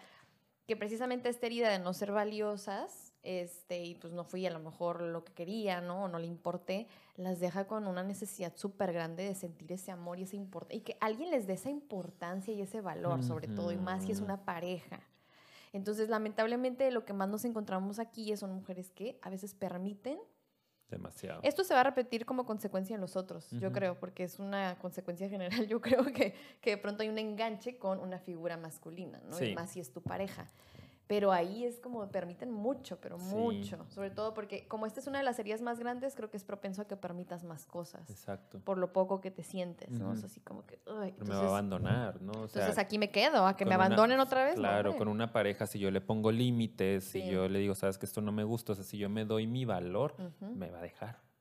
[0.67, 4.59] que precisamente esta herida de no ser valiosas, este, y pues no fui a lo
[4.59, 6.03] mejor lo que quería, ¿no?
[6.03, 10.19] O no le importé, las deja con una necesidad súper grande de sentir ese amor
[10.19, 10.37] y ese
[10.69, 14.11] y que alguien les dé esa importancia y ese valor, sobre todo, y más si
[14.11, 15.01] es una pareja.
[15.73, 20.19] Entonces, lamentablemente, lo que más nos encontramos aquí son mujeres que a veces permiten
[20.93, 21.41] Demasiado.
[21.43, 24.77] Esto se va a repetir como consecuencia en los otros, yo creo, porque es una
[24.79, 25.43] consecuencia general.
[25.67, 29.43] Yo creo que, que, de pronto hay un enganche con una figura masculina, ¿no?
[29.43, 30.47] Y más si es tu pareja.
[31.07, 33.85] Pero ahí es como permiten mucho, pero mucho.
[33.89, 36.43] Sobre todo porque como esta es una de las heridas más grandes, creo que es
[36.43, 38.09] propenso a que permitas más cosas.
[38.09, 38.59] Exacto.
[38.59, 40.13] Por lo poco que te sientes, ¿no?
[40.13, 40.79] Es así como que...
[41.19, 42.33] me va a abandonar, ¿no?
[42.33, 44.55] entonces aquí me quedo, a que me abandonen otra vez.
[44.55, 48.05] Claro, con una pareja, si yo le pongo límites, si yo le digo, sabes que
[48.05, 50.81] esto no me gusta, o sea, si yo me doy mi valor, me va a
[50.81, 51.32] dejar.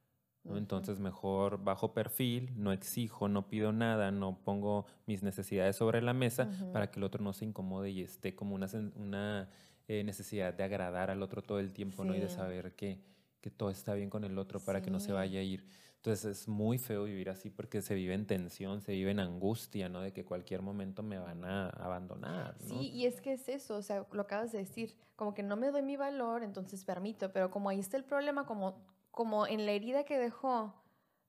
[0.45, 0.57] ¿No?
[0.57, 6.13] Entonces mejor bajo perfil, no exijo, no pido nada, no pongo mis necesidades sobre la
[6.13, 9.49] mesa para que el otro no se incomode y esté como una, una
[9.89, 12.15] eh, necesidad de agradar al otro todo el tiempo ¿no?
[12.15, 13.01] y de saber que,
[13.41, 15.67] que, todo está bien con el otro para que no se vaya a ir.
[15.97, 19.89] Entonces es muy feo vivir así porque se vive en tensión, se vive en angustia,
[19.89, 20.01] ¿no?
[20.01, 22.69] De que cualquier momento me van a abandonar, ¿no?
[22.69, 25.55] Sí, y es que es eso, o sea, lo acabas de decir, como que no
[25.55, 29.67] me doy mi valor, entonces permito, pero como ahí está el problema, como como en
[29.67, 30.75] la herida que dejó,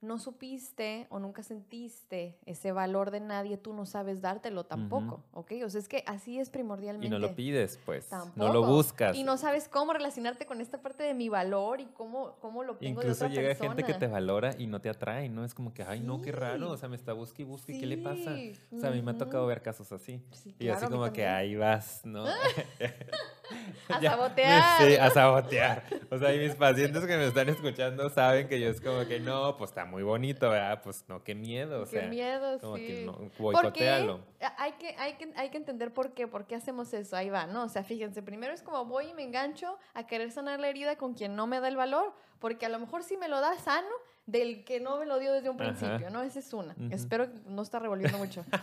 [0.04, 5.54] no supiste o nunca sentiste ese valor de nadie, tú no sabes dártelo tampoco, ¿ok?
[5.66, 7.08] O sea, es que así es primordialmente.
[7.08, 8.10] Y no lo pides, pues.
[8.10, 8.34] Tampoco.
[8.36, 9.16] No lo buscas.
[9.16, 12.78] Y no sabes cómo relacionarte con esta parte de mi valor y cómo, cómo lo
[12.78, 15.46] pongo Incluso de otra llega gente que te valora y no te atrae, ¿no?
[15.46, 17.86] Es como que, ay, no, qué raro, o sea, me está busque y busque, ¿qué
[17.86, 18.36] le pasa?
[18.72, 20.22] O sea, a mí me ha tocado ver casos así.
[20.60, 22.26] y así como que ahí vas, ¿no?
[23.90, 24.82] a sabotear.
[24.82, 25.84] Sí, a sabotear.
[26.10, 29.20] O sea, y mis pacientes que me están escuchando saben que yo es como que
[29.20, 30.82] no, pues está muy bonito, ¿verdad?
[30.84, 31.84] Pues no, qué miedo.
[31.84, 32.88] O qué miedo, como sí.
[32.88, 34.22] Que no, boicotealo.
[34.58, 37.16] Hay que, hay, que, hay que entender por qué, por qué hacemos eso.
[37.16, 37.64] Ahí va, ¿no?
[37.64, 40.96] O sea, fíjense, primero es como voy y me engancho a querer sanar la herida
[40.98, 43.56] con quien no me da el valor, porque a lo mejor si me lo da
[43.60, 43.88] sano,
[44.26, 46.24] del que no me lo dio desde un principio, ¿no?
[46.24, 46.76] Esa es una.
[46.92, 48.44] Espero que no está revolviendo mucho.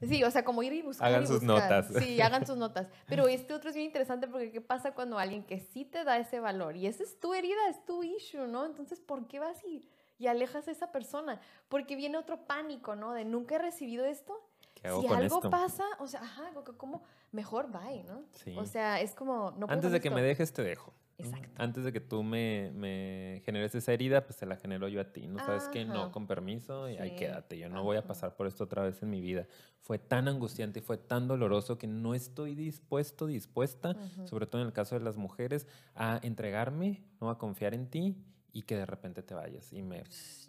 [0.00, 1.08] Sí, o sea, como ir y buscar.
[1.08, 1.88] Hagan sus notas.
[1.98, 2.86] Sí, hagan sus notas.
[3.08, 6.18] Pero este otro es bien interesante porque ¿qué pasa cuando alguien que sí te da
[6.18, 8.64] ese valor y esa es tu herida, es tu issue, ¿no?
[8.64, 9.86] Entonces, ¿por qué vas y,
[10.18, 11.40] y alejas a esa persona?
[11.68, 13.12] Porque viene otro pánico, ¿no?
[13.12, 14.34] De nunca he recibido esto.
[14.74, 17.02] ¿Qué hago si con algo pasa, o sea, ajá, como
[17.32, 18.24] mejor bye, ¿no?
[18.32, 18.54] Sí.
[18.56, 20.94] O sea, es como no Antes de que me dejes te dejo.
[21.18, 21.50] Exacto.
[21.56, 25.04] Antes de que tú me, me, generes esa herida, pues te la genero yo a
[25.04, 25.26] ti.
[25.26, 25.84] ¿No sabes qué?
[25.84, 27.58] No, con permiso y ahí quédate.
[27.58, 29.48] Yo no voy a pasar por esto otra vez en mi vida.
[29.80, 34.68] Fue tan angustiante y fue tan doloroso que no estoy dispuesto, dispuesta, sobre todo en
[34.68, 37.30] el caso de las mujeres, a entregarme, ¿no?
[37.30, 38.16] a confiar en ti
[38.58, 40.02] y que de repente te vayas y me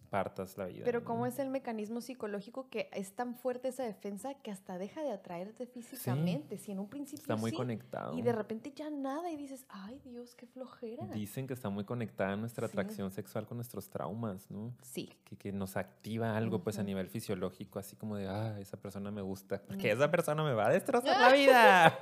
[0.09, 0.81] partas la vida.
[0.85, 5.01] Pero ¿cómo es el mecanismo psicológico que es tan fuerte esa defensa que hasta deja
[5.01, 6.57] de atraerte físicamente?
[6.57, 8.17] Si en un principio está muy sí, conectado.
[8.17, 11.05] Y de repente ya nada y dices, ay Dios, qué flojera.
[11.07, 12.71] Dicen que está muy conectada nuestra Sí.
[12.71, 14.73] atracción sexual con nuestros traumas, ¿no?
[14.81, 15.13] Sí.
[15.23, 19.11] Que, que nos activa algo pues a nivel fisiológico, así como de, ah, esa persona
[19.11, 21.99] me gusta, porque esa persona me va a destrozar la vida.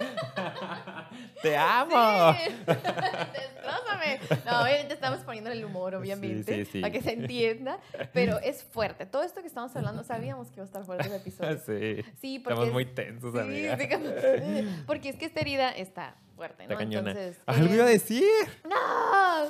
[1.41, 2.33] Te amo.
[2.67, 4.19] Destrózame.
[4.45, 6.81] No, obviamente estamos poniendo el humor, obviamente, sí, sí.
[6.81, 7.79] para que se entienda,
[8.13, 9.05] pero es fuerte.
[9.05, 11.57] Todo esto que estamos hablando, sabíamos que iba a estar fuerte el episodio.
[11.65, 12.03] Sí.
[12.19, 13.77] Sí, porque Estamos es- muy tensos, sí, amiga.
[13.89, 16.79] como- porque es que esta herida está fuerte, Está ¿no?
[16.79, 17.11] cañona.
[17.11, 18.23] Entonces, Algo eh, iba a decir.
[18.63, 19.49] ¡No!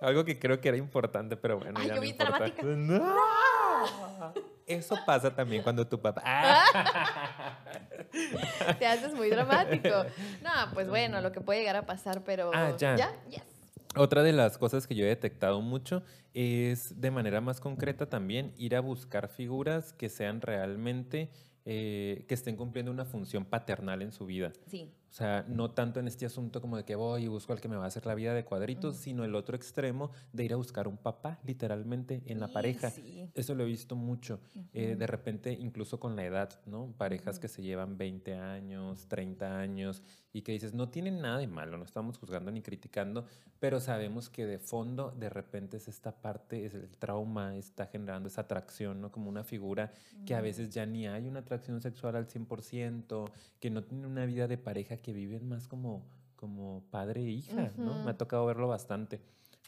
[0.00, 2.62] Algo que creo que era importante, pero bueno, Ay, ya yo vi dramática.
[2.64, 3.14] ¡No!
[4.66, 6.22] Eso pasa también cuando tu papá.
[6.24, 7.58] ¡Ah!
[8.78, 10.04] Te haces muy dramático.
[10.42, 12.50] No, pues bueno, lo que puede llegar a pasar, pero.
[12.54, 12.96] Ah, ya.
[12.96, 13.12] ¿Ya?
[13.28, 13.42] Yes.
[13.96, 16.02] Otra de las cosas que yo he detectado mucho
[16.32, 21.30] es de manera más concreta también ir a buscar figuras que sean realmente,
[21.64, 24.52] eh, que estén cumpliendo una función paternal en su vida.
[24.66, 24.90] Sí.
[25.10, 27.68] O sea, no tanto en este asunto como de que voy y busco al que
[27.68, 29.02] me va a hacer la vida de cuadritos, Ujú.
[29.04, 32.90] sino el otro extremo de ir a buscar un papá, literalmente, en la Sí, pareja.
[32.90, 33.30] Sí.
[33.32, 34.40] Eso lo he visto mucho.
[34.72, 36.92] eh, de repente, incluso con la edad, ¿no?
[36.98, 40.02] Parejas que se llevan 20 años, 30 años
[40.34, 43.24] y que dices, no tienen nada de malo, no estamos juzgando ni criticando,
[43.60, 48.28] pero sabemos que de fondo, de repente, es esta parte, es el trauma, está generando
[48.28, 49.12] esa atracción, ¿no?
[49.12, 49.92] Como una figura
[50.26, 54.26] que a veces ya ni hay una atracción sexual al 100%, que no tienen una
[54.26, 56.02] vida de pareja, que viven más como,
[56.34, 58.04] como padre e hija, ¿no?
[58.04, 59.20] Me ha tocado verlo bastante.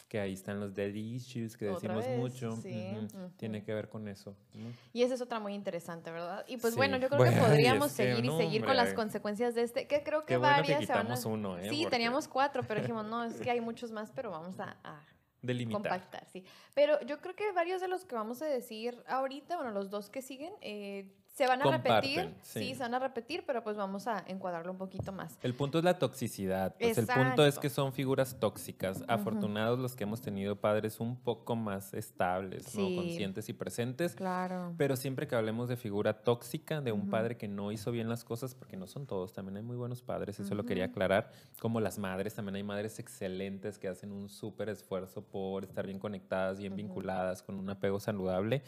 [0.09, 2.56] Que ahí están los daddy issues que Otra decimos vez, mucho.
[2.62, 4.37] sí, ujú, Tiene que ver con eso.
[4.54, 4.68] ¿no?
[4.92, 6.44] Y esa es otra muy interesante, ¿verdad?
[6.46, 6.78] Y pues Sí.
[6.78, 7.38] bueno, yo creo Bueno, que
[7.82, 10.37] podríamos es que seguir y seguir con las consecuencias de este, que creo que Qué
[10.37, 11.18] bueno que varias se van a...
[11.26, 11.68] uno, ¿eh?
[11.70, 14.76] Sí, Porque teníamos cuatro, pero dijimos, no, es que hay muchos más, pero vamos a,
[14.85, 15.04] a
[15.42, 15.82] Delimitar.
[15.82, 16.44] compactar, sí.
[16.74, 20.09] Pero yo creo que varios de los que vamos a decir ahorita, bueno, los dos
[20.09, 22.35] que siguen, eh, se van a repetir.
[22.40, 22.61] Sí.
[22.61, 22.75] sí.
[22.75, 25.38] se van a repetir, pero pues vamos a encuadrarlo un poquito más.
[25.42, 26.75] El punto es la toxicidad.
[26.81, 29.05] Pues el punto es que son figuras tóxicas.
[29.07, 34.14] Afortunados los que hemos tenido padres un poco más estables, conscientes y presentes.
[34.14, 34.72] Claro.
[34.79, 38.25] Pero siempre que hablemos de figura tóxica, de un padre que no hizo bien las
[38.25, 41.81] cosas, porque no son todos, también hay muy buenos padres, eso lo quería aclarar, como
[41.81, 46.59] las madres, también hay madres excelentes que hacen un súper esfuerzo por estar bien conectadas,
[46.59, 48.62] bien vinculadas, con un apego saludable.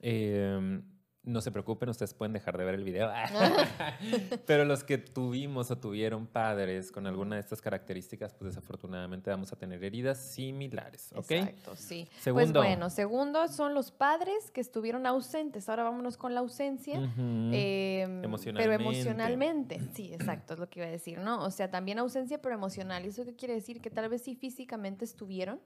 [0.00, 0.82] Em,
[1.24, 3.08] no se preocupen, ustedes pueden dejar de ver el video.
[4.46, 9.52] Pero los que tuvimos o tuvieron padres con alguna de estas características, pues desafortunadamente vamos
[9.52, 11.30] a tener heridas similares, ¿ok?
[11.30, 12.08] Exacto, sí.
[12.18, 12.60] Segundo.
[12.60, 15.68] Pues bueno, segundo son los padres que estuvieron ausentes.
[15.68, 16.98] Ahora vámonos con la ausencia.
[16.98, 17.20] Ujú.
[17.52, 18.82] Em, Pero Emocionalmente.
[18.82, 21.44] emocionalmente, sí, exacto, es lo que iba a decir, ¿no?
[21.44, 23.04] O sea, también ausencia, pero emocional.
[23.04, 23.80] ¿Y eso qué quiere decir?
[23.80, 25.60] Que tal vez sí físicamente estuvieron,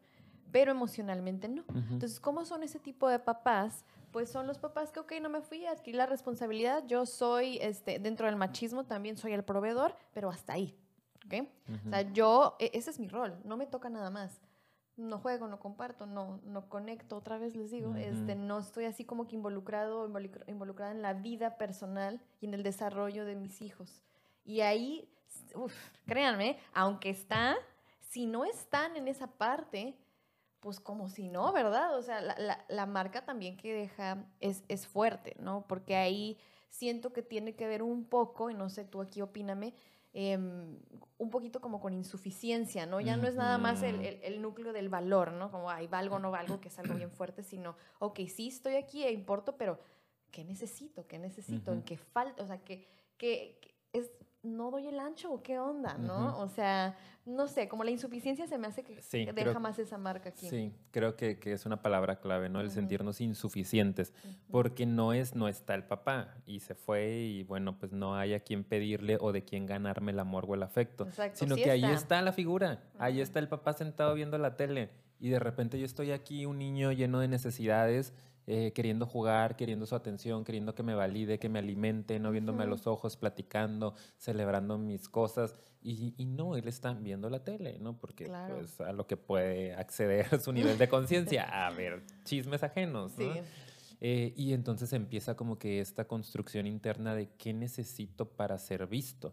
[0.53, 1.64] pero emocionalmente no.
[1.75, 3.85] Entonces, ¿cómo son ese tipo de papás?
[4.12, 7.59] Pues son los papás que, ok, no me fui a adquirir la responsabilidad, yo soy,
[7.61, 10.75] este, dentro del machismo también soy el proveedor, pero hasta ahí,
[11.27, 11.49] ¿ok?
[11.87, 14.40] O sea, yo, e- ese es mi rol, no me toca nada más.
[14.97, 19.05] No juego, no comparto, no, no conecto, otra vez les digo, este, no estoy así
[19.05, 23.61] como que involucrado, involucra- involucrada en la vida personal y en el desarrollo de mis
[23.61, 24.01] hijos.
[24.47, 25.07] Y ahí,
[25.55, 25.75] uf,
[26.07, 27.57] créanme, aunque está,
[28.09, 29.99] si no están en esa parte,
[30.61, 31.97] pues como si no, ¿verdad?
[31.97, 35.66] O sea, la, la- la marca también que deja es, es fuerte, ¿no?
[35.69, 36.38] Porque ahí
[36.69, 39.75] siento que tiene que ver un poco, y no sé, tú aquí opíname,
[40.12, 40.79] em,
[41.19, 43.01] un poquito como con insuficiencia, ¿no?
[43.01, 45.51] Ya no es nada más el, el- el núcleo del valor, ¿no?
[45.51, 48.77] Como, ay, valgo o no valgo, que es algo bien fuerte, sino, ok, sí estoy
[48.77, 49.79] aquí e importo, pero
[50.31, 51.07] ¿qué necesito?
[51.07, 51.73] ¿Qué necesito?
[51.73, 52.42] ¿En qué falta?
[52.42, 52.87] O sea, que,
[53.19, 54.11] que, que es,
[54.46, 56.38] ¿no doy el ancho o qué onda, no?
[56.38, 59.78] O sea, no sé, como la insuficiencia se me hace que Sí, creo- deja más
[59.78, 60.48] esa marca aquí.
[60.48, 62.61] Sí, creo que, que es una palabra clave, ¿no?
[62.61, 64.12] El sentirnos insuficientes,
[64.50, 68.35] porque no es, no está el papá y se fue y bueno, pues no hay
[68.35, 71.62] a quien pedirle o de quién ganarme el amor o el afecto, Exacto, sino sí
[71.64, 71.94] que ahí está.
[71.94, 75.87] está la figura, ahí está el papá sentado viendo la tele y de repente yo
[75.87, 78.12] estoy aquí, un niño lleno de necesidades,
[78.46, 82.62] eh, queriendo jugar, queriendo su atención, queriendo que me valide, que me alimente, no viéndome
[82.62, 85.54] a los ojos, platicando, celebrando mis cosas.
[85.82, 87.98] Y, y no, él está viendo la tele, ¿no?
[87.98, 88.56] Porque Claro.
[88.56, 93.32] pues a lo que puede acceder su nivel de conciencia, a ver chismes ajenos, ¿no?
[93.35, 93.40] Sí.
[94.00, 99.32] Eh, y entonces empieza como que esta construcción interna de qué necesito para ser visto,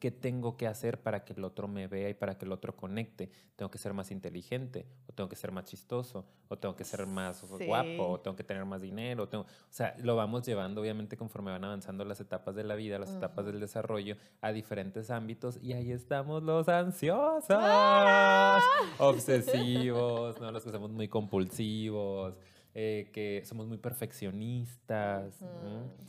[0.00, 2.74] qué tengo que hacer para que el otro me vea y para que el otro
[2.74, 3.30] conecte.
[3.54, 7.06] Tengo que ser más inteligente, o tengo que ser más chistoso, o tengo que ser
[7.06, 9.28] más guapo, o tengo que tener más dinero.
[9.28, 9.44] tengo...
[9.44, 13.10] O sea, lo vamos llevando obviamente conforme van avanzando las etapas de la vida, las
[13.10, 18.60] etapas del desarrollo a diferentes ámbitos y ahí estamos los ansiosos, ¡Ah!
[18.98, 20.50] obsesivos, ¿no?
[20.50, 22.34] los que somos muy compulsivos.
[22.78, 25.42] Eh, que somos muy perfeccionistas.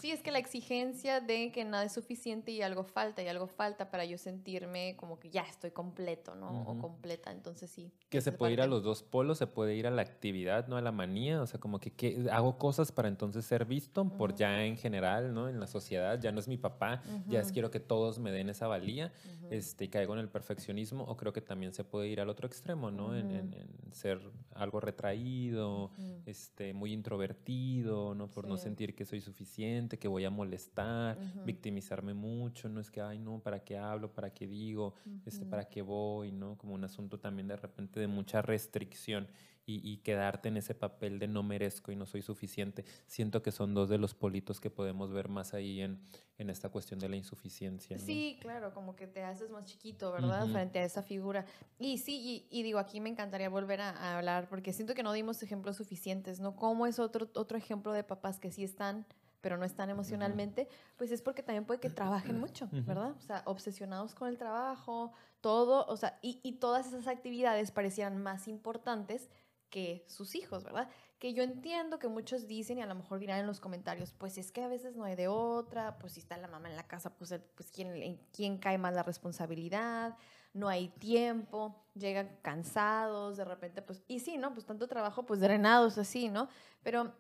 [0.02, 3.48] Sí, es que la exigencia de que nada es suficiente y algo falta y algo
[3.48, 6.64] falta para yo sentirme como que ya estoy completo, ¿no?
[6.64, 7.94] O completa, entonces sí.
[8.10, 10.76] Que se puede ir a los dos polos, se puede ir a la actividad, ¿no?
[10.76, 14.66] A la manía, o sea, como que, hago cosas para entonces ser visto por ya
[14.66, 15.48] en general, ¿no?
[15.48, 18.50] En la sociedad, ya no es mi papá, ya es quiero que todos me den
[18.50, 19.14] esa valía,
[19.52, 22.46] este, y caigo en el perfeccionismo, o creo que también se puede ir al otro
[22.46, 23.16] extremo, ¿no?
[23.16, 24.20] En, en, ser
[24.54, 25.92] algo retraído,
[26.26, 28.32] este, este, muy introvertido, ¿no?
[28.32, 33.00] Por no sentir que soy suficiente, que voy a molestar, victimizarme mucho, no es que,
[33.00, 34.12] ay, no, ¿para qué hablo?
[34.12, 34.96] ¿Para qué digo?
[35.24, 36.32] este, ¿Para qué voy?
[36.32, 36.58] ¿no?
[36.58, 39.28] Como un asunto también de repente de mucha restricción
[39.70, 42.86] y, quedarte en ese papel de no merezco y no soy suficiente.
[43.06, 46.00] Siento que son dos de los politos que podemos ver más ahí en,
[46.38, 48.00] en esta cuestión de la insuficiencia.
[48.00, 50.48] Sí, claro, como que te haces más chiquito, ¿verdad?
[50.48, 51.46] Frente a esa figura.
[51.78, 55.44] Y sí, y, digo, aquí me encantaría volver a, hablar porque siento que no dimos
[55.44, 56.56] ejemplos suficientes, ¿no?
[56.56, 59.06] ¿Cómo es otro, otro ejemplo de papás que sí están
[59.40, 63.12] pero no están emocionalmente, pues es porque también puede que trabajen mucho, ¿verdad?
[63.18, 68.22] O sea, obsesionados con el trabajo, todo, o sea, y, y todas esas actividades parecían
[68.22, 69.30] más importantes
[69.70, 70.90] que sus hijos, ¿verdad?
[71.20, 74.38] Que yo entiendo que muchos dicen y a lo mejor dirán en los comentarios, pues
[74.38, 76.88] es que a veces no hay de otra, pues si está la mamá en la
[76.88, 80.16] casa, pues, pues ¿quién, ¿quién cae más la responsabilidad?
[80.54, 84.54] No hay tiempo, llegan cansados, de repente, pues, y sí, ¿no?
[84.54, 86.50] Pues tanto trabajo, pues drenados así, ¿no?
[86.84, 87.14] Pero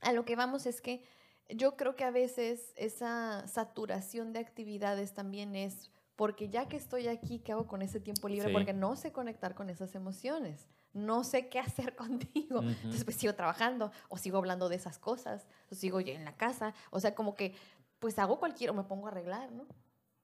[0.00, 1.04] a lo que vamos es que
[1.48, 7.08] yo creo que a veces esa saturación de actividades también es porque ya que estoy
[7.08, 8.52] aquí, ¿qué hago con ese tiempo libre?
[8.52, 12.60] Porque no sé conectar con esas emociones no sé qué hacer contigo.
[12.62, 16.72] Entonces, pues sigo trabajando o sigo hablando de esas cosas, o sigo en la casa.
[16.90, 17.54] O sea, como que,
[17.98, 19.66] pues hago cualquier, o me pongo a arreglar, ¿no?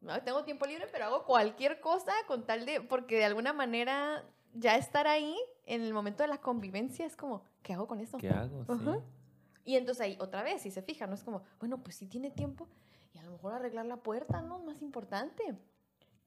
[0.00, 0.22] ¿no?
[0.22, 4.76] Tengo tiempo libre, pero hago cualquier cosa con tal de, porque de alguna manera ya
[4.76, 8.18] estar ahí en el momento de la convivencia es como, ¿qué hago con esto?
[8.18, 8.64] ¿Qué hago?
[9.64, 11.14] Y entonces ahí, otra vez, si se fija, ¿no?
[11.14, 12.68] Es como, bueno, pues si tiene tiempo
[13.12, 14.58] y a lo mejor arreglar la puerta, ¿no?
[14.60, 15.54] Más importante.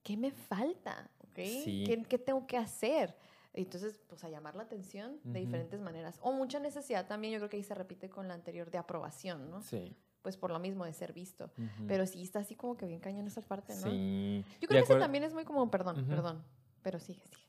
[0.02, 1.10] ¿Qué me falta?
[1.34, 3.14] ¿Qué, ¿Qué tengo que hacer?
[3.54, 6.18] Entonces, pues a llamar la atención de diferentes maneras.
[6.20, 9.50] O mucha necesidad también, yo creo que ahí se repite con la anterior de aprobación,
[9.50, 9.62] ¿no?
[9.62, 9.96] Sí.
[10.22, 11.50] Pues por lo mismo de ser visto.
[11.86, 13.90] Pero sí está así como que bien cañón esa parte, ¿no?
[13.90, 14.44] Sí.
[14.60, 16.44] Yo creo que ese también es muy como, perdón, perdón.
[16.82, 17.44] Pero sigue, sigue.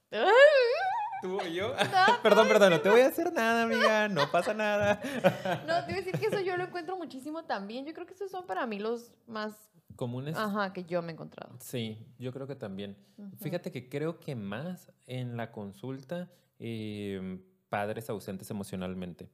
[1.21, 1.73] ¿Tú o yo?
[2.23, 5.01] perdón, perdón, no te voy a hacer nada, amiga, no pasa nada.
[5.67, 7.85] no, te voy a decir que eso yo lo encuentro muchísimo también.
[7.85, 9.53] Yo creo que esos son para mí los más
[9.95, 10.35] comunes.
[10.35, 11.55] Ajá, que yo me he encontrado.
[11.59, 12.95] Sí, yo creo que también.
[13.39, 16.29] Fíjate que creo que más en la consulta
[16.59, 19.29] em, padres ausentes emocionalmente,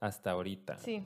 [0.00, 0.78] hasta ahorita.
[0.78, 1.02] Sí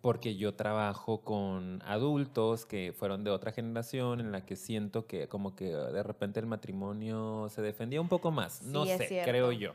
[0.00, 5.28] porque yo trabajo con adultos que fueron de otra generación en la que siento que
[5.28, 9.74] como que de repente el matrimonio se defendía un poco más, no sé, creo yo.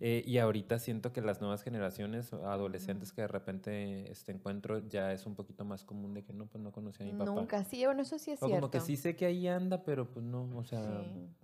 [0.00, 5.12] Eh, y ahorita siento que las nuevas generaciones, adolescentes que de repente este encuentro ya
[5.12, 7.30] es un poquito más común de que no, pues no conocía a mi papá.
[7.30, 8.56] Nunca, sí, bueno, eso sí es cierto.
[8.56, 10.80] Como que sí sé que ahí anda, pero pues no, o sea,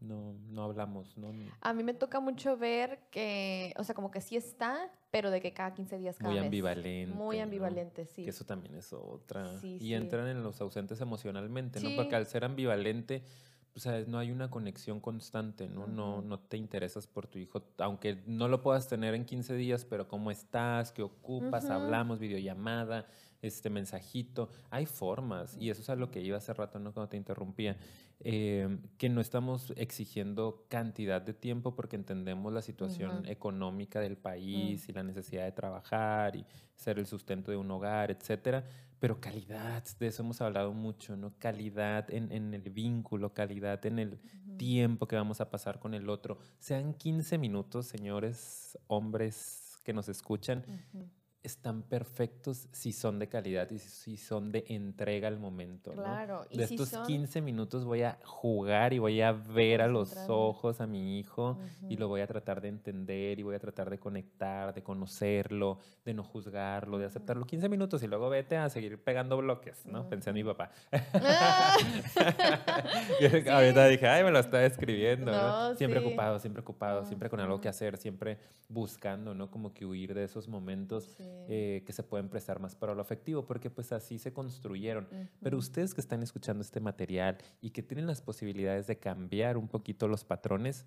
[0.01, 1.33] no, no hablamos, ¿no?
[1.61, 5.41] A mí me toca mucho ver que, o sea, como que sí está, pero de
[5.41, 7.15] que cada 15 días cada Muy ambivalente.
[7.15, 8.25] Muy ambivalente, sí.
[8.25, 9.51] Que eso también es otra.
[9.63, 11.95] y entran en los ausentes emocionalmente, ¿no?
[11.97, 13.23] Porque al ser ambivalente,
[13.77, 15.89] o sea, no hay una conexión constante, ¿no?
[15.89, 19.85] no, no te interesas por tu hijo, aunque no lo puedas tener en 15 días,
[19.85, 23.07] pero cómo estás, qué ocupas, hablamos, videollamada,
[23.43, 24.49] este mensajito.
[24.71, 26.93] Hay formas, y eso es a lo que iba hace rato, ¿no?
[26.93, 27.77] Cuando te interrumpía,
[28.25, 34.87] eh, que no estamos exigiendo cantidad de tiempo porque entendemos la situación económica del país
[34.87, 34.91] mm.
[34.91, 38.65] y la necesidad de trabajar y ser el sustento de un hogar, etcétera.
[38.99, 41.35] Pero calidad, de eso hemos hablado mucho, ¿no?
[41.39, 44.19] Calidad en, en el vínculo, calidad en el
[44.57, 46.39] tiempo que vamos a pasar con el otro.
[46.59, 50.65] Sean 15 minutos, señores, hombres que nos escuchan
[51.45, 55.93] están perfectos si son de calidad y si son de entrega al momento.
[55.93, 56.47] Claro.
[56.51, 56.57] ¿no?
[56.57, 60.87] De estos 15 minutos voy a jugar y voy a ver a los ojos a
[60.87, 64.73] mi hijo y lo voy a tratar de entender y voy a tratar de conectar,
[64.73, 67.45] de conocerlo, de no juzgarlo, de aceptarlo.
[67.45, 70.09] 15 minutos y luego vete a seguir pegando bloques, ¿no?
[70.09, 70.71] Pensé en mi papá.
[71.27, 71.77] Ah.
[73.51, 75.75] Ahorita dije, ay, me lo está escribiendo, ¿no?
[75.75, 78.39] Siempre ocupado, siempre ocupado, siempre con algo que hacer, siempre
[78.69, 79.51] buscando, ¿no?
[79.51, 81.05] Como que huir de esos momentos.
[81.17, 85.09] Sí eh, que se pueden prestar más para lo afectivo, porque pues así se construyeron.
[85.43, 89.69] Pero ustedes que están escuchando este material y que tienen las posibilidades de cambiar un
[89.69, 90.87] poquito los patrones,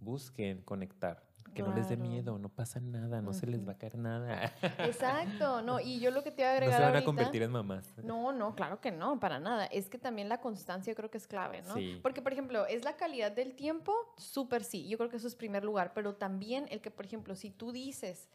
[0.00, 1.22] busquen conectar
[1.54, 4.54] que no les dé miedo, no pasa nada, no se les va a caer nada.
[4.78, 6.72] Exacto, no, y yo lo que te voy a agregar.
[6.82, 7.94] No se van a convertir en mamás.
[8.02, 9.66] No, no, claro que no, para nada.
[9.66, 11.74] Es que también la constancia creo que es clave, ¿no?
[11.74, 11.98] Sí.
[12.02, 15.34] Porque, por ejemplo, es la calidad del tiempo, súper sí, yo creo que eso es
[15.34, 18.28] primer lugar, pero también el que, por ejemplo, si tú dices,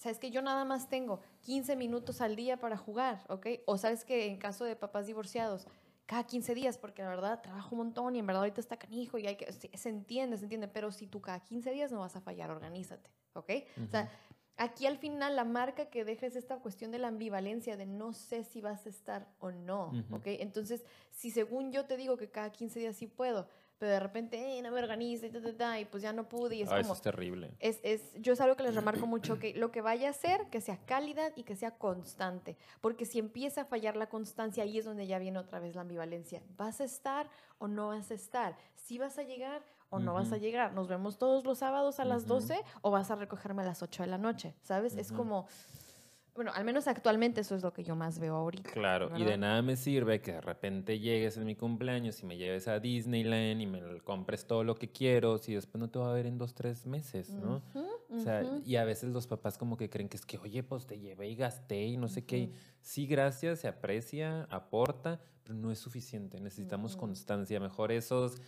[0.00, 3.46] sabes que yo nada más tengo 15 minutos al día para jugar, ¿ok?
[3.66, 5.66] O sabes que en caso de papás divorciados,
[6.06, 9.18] cada 15 días, porque la verdad trabajo un montón y en verdad ahorita está canijo
[9.18, 12.16] y hay que, se, entiende, se entiende, pero si tú cada 15 días no vas
[12.16, 13.50] a fallar, organízate, ¿ok?
[13.86, 14.10] O sea,
[14.56, 18.14] aquí al final la marca que deja es esta cuestión de la ambivalencia, de no
[18.14, 20.24] sé si vas a estar o no, ¿ok?
[20.24, 23.46] Entonces, si según yo te digo que cada 15 días sí puedo,
[23.80, 26.54] pero de repente, eh, no me organizo y, y pues ya no pude.
[26.54, 27.50] Y es como, eso es terrible.
[27.60, 30.50] Es, es, yo es algo que les remarco mucho, que lo que vaya a hacer,
[30.50, 32.58] que sea cálida y que sea constante.
[32.82, 35.80] Porque si empieza a fallar la constancia, ahí es donde ya viene otra vez la
[35.80, 36.42] ambivalencia.
[36.58, 38.54] ¿Vas a estar o no vas a estar?
[38.74, 40.74] ¿Sí vas a llegar o no vas a llegar?
[40.74, 44.02] ¿Nos vemos todos los sábados a las 12 o vas a recogerme a las 8
[44.02, 44.54] de la noche?
[44.62, 44.94] ¿Sabes?
[44.98, 45.46] Es como
[46.34, 48.70] bueno, al menos actualmente eso es lo que yo más veo ahorita.
[48.70, 52.36] Claro, y de nada me sirve que de repente llegues en mi cumpleaños y me
[52.36, 56.10] lleves a Disneyland y me compres todo lo que quiero, si después no te va
[56.10, 57.62] a ver en dos, tres meses, ¿no?
[58.10, 60.86] o sea, y a veces los papás como que creen que es que, oye, pues
[60.86, 62.50] te llevé y gasté y no sé qué.
[62.80, 66.40] Sí, gracias, se aprecia, aporta, pero no es suficiente.
[66.40, 67.60] Necesitamos constancia.
[67.60, 68.40] Mejor esos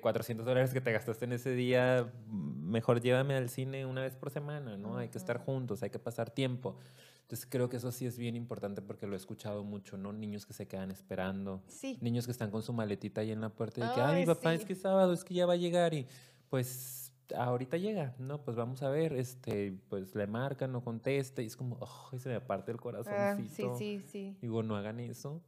[0.00, 4.16] 400 eh, dólares que te gastaste en ese día, mejor llévame al cine una vez
[4.16, 4.98] por semana, ¿no?
[4.98, 6.78] Hay que estar juntos, hay que pasar tiempo.
[7.22, 10.12] Entonces creo que eso sí es bien importante porque lo he escuchado mucho, ¿no?
[10.12, 11.62] Niños que se quedan esperando.
[11.68, 11.98] Sí.
[12.02, 14.54] Niños que están con su maletita ahí en la puerta y que, ay, mi papá,
[14.54, 16.06] es que sábado, es que ya va a llegar y
[16.50, 17.03] pues
[17.36, 18.42] ahorita llega, ¿no?
[18.42, 22.28] Pues vamos a ver, este, pues le marcan, no contesta y es como, oh, se
[22.28, 22.78] me aparte el.
[23.06, 24.36] Ah, sí, sí, sí.
[24.40, 25.42] Digo, no hagan eso.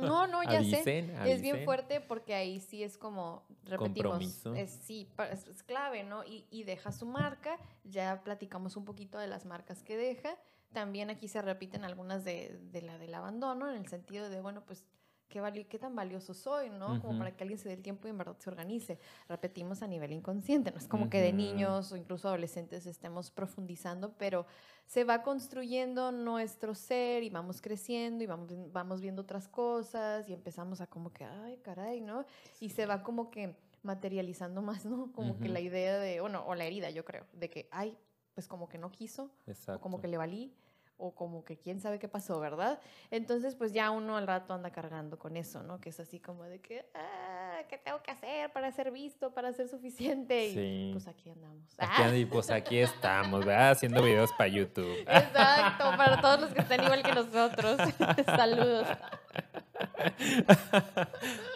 [0.00, 1.10] No, no, ya sé.
[1.26, 6.24] Es bien fuerte porque ahí sí es como, repetimos, es, sí, es, clave, ¿no?
[6.24, 10.36] Y, y deja su marca, ya platicamos un poquito de las marcas que deja
[10.72, 14.62] también aquí se repiten algunas de, de la del abandono, en el sentido de, bueno,
[14.66, 14.84] pues,
[15.28, 17.00] ¿qué, qué tan valioso soy, no?
[17.00, 18.98] Como para que alguien se dé el tiempo y en verdad se organice.
[19.28, 24.12] Repetimos a nivel inconsciente, no es como que de niños o incluso adolescentes estemos profundizando,
[24.18, 24.46] pero
[24.86, 30.32] se va construyendo nuestro ser y vamos creciendo y vamos, vamos viendo otras cosas y
[30.32, 32.24] empezamos a como que, ay, caray, ¿no?
[32.60, 35.12] Y se va como que materializando más, ¿no?
[35.12, 37.96] Como que la idea de, bueno, o la herida, yo creo, de que, ay,
[38.34, 39.30] pues como que no quiso,
[39.66, 40.54] o como que le valí,
[40.98, 42.80] o como que quién sabe qué pasó, ¿verdad?
[43.10, 45.80] Entonces, pues ya uno al rato anda cargando con eso, ¿no?
[45.80, 49.52] Que es así como de que, ah, ¿qué tengo que hacer para ser visto, para
[49.52, 50.48] ser suficiente?
[50.48, 51.62] Y pues aquí andamos.
[51.78, 53.70] Aquí, pues aquí estamos, ¿verdad?
[53.70, 54.98] Haciendo videos para YouTube.
[55.00, 57.78] Exacto, para todos los que están igual que nosotros.
[58.26, 58.88] Saludos.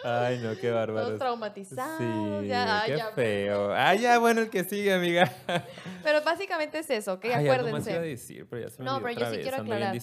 [0.03, 1.07] Ay, no, qué bárbaro.
[1.07, 1.97] Todos traumatizados.
[2.41, 3.73] Sí, ya, qué feo.
[3.73, 5.31] Ah, ya, bueno, el que sigue, amiga.
[6.03, 7.25] Pero básicamente es eso, ¿ok?
[7.25, 7.91] Acuérdense.
[7.91, 9.95] Iba a decir, pero ya se me no, pero yo sí quiero aclarar.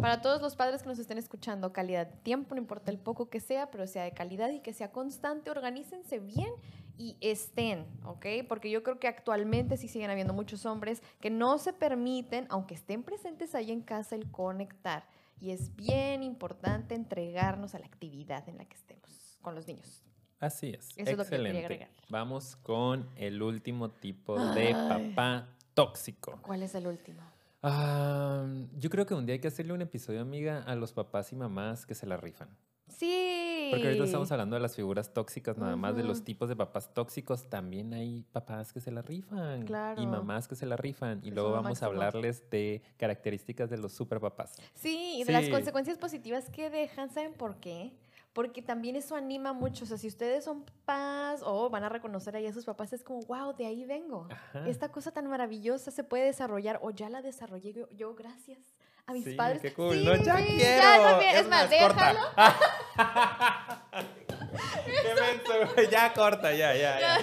[0.00, 3.28] Para todos los padres que nos estén escuchando, calidad de tiempo, no importa el poco
[3.28, 6.52] que sea, pero sea de calidad y que sea constante, organícense bien
[6.96, 8.26] y estén, ¿ok?
[8.48, 12.74] Porque yo creo que actualmente sí siguen habiendo muchos hombres que no se permiten, aunque
[12.74, 15.04] estén presentes ahí en casa, el conectar
[15.40, 20.04] y es bien importante entregarnos a la actividad en la que estemos con los niños.
[20.40, 20.90] Así es.
[20.96, 21.58] Eso Excelente.
[21.58, 26.38] Es lo que Vamos con el último tipo de papá tóxico.
[26.42, 27.22] ¿Cuál es el último?
[27.60, 31.36] yo creo que un día hay que hacerle un episodio, amiga, a los papás y
[31.36, 32.48] mamás que se la rifan.
[32.86, 33.57] Sí.
[33.70, 36.92] Porque ahorita estamos hablando de las figuras tóxicas, nada más de los tipos de papás
[36.94, 37.48] tóxicos.
[37.48, 39.64] También hay papás que se la rifan.
[39.64, 40.00] Claro.
[40.00, 41.20] Y mamás que se la rifan.
[41.22, 44.56] Y luego vamos a hablarles de características de los super papás.
[44.74, 47.10] Sí, y de las consecuencias positivas que dejan.
[47.10, 47.92] ¿Saben por qué?
[48.38, 49.82] porque también eso anima mucho.
[49.82, 53.02] O sea, si ustedes son papás o van a reconocer ahí a sus papás, es
[53.02, 54.28] como, wow, de ahí vengo.
[54.64, 58.77] Esta cosa tan maravillosa se puede desarrollar o ya la desarrollé yo, gracias
[59.08, 59.60] a mis padres.
[59.62, 60.04] Qué cool.
[60.04, 61.20] no, ya quiero.
[61.20, 62.20] Ya, es, más, déjalo.
[65.74, 67.00] qué ya corta, ya, ya.
[67.00, 67.18] ya.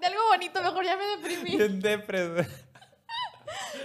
[0.00, 1.56] de algo bonito, mejor ya me deprimí.
[1.80, 2.48] Depres.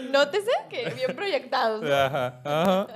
[0.09, 1.83] Nótese que bien proyectados.
[1.83, 2.87] Ajá, ajá.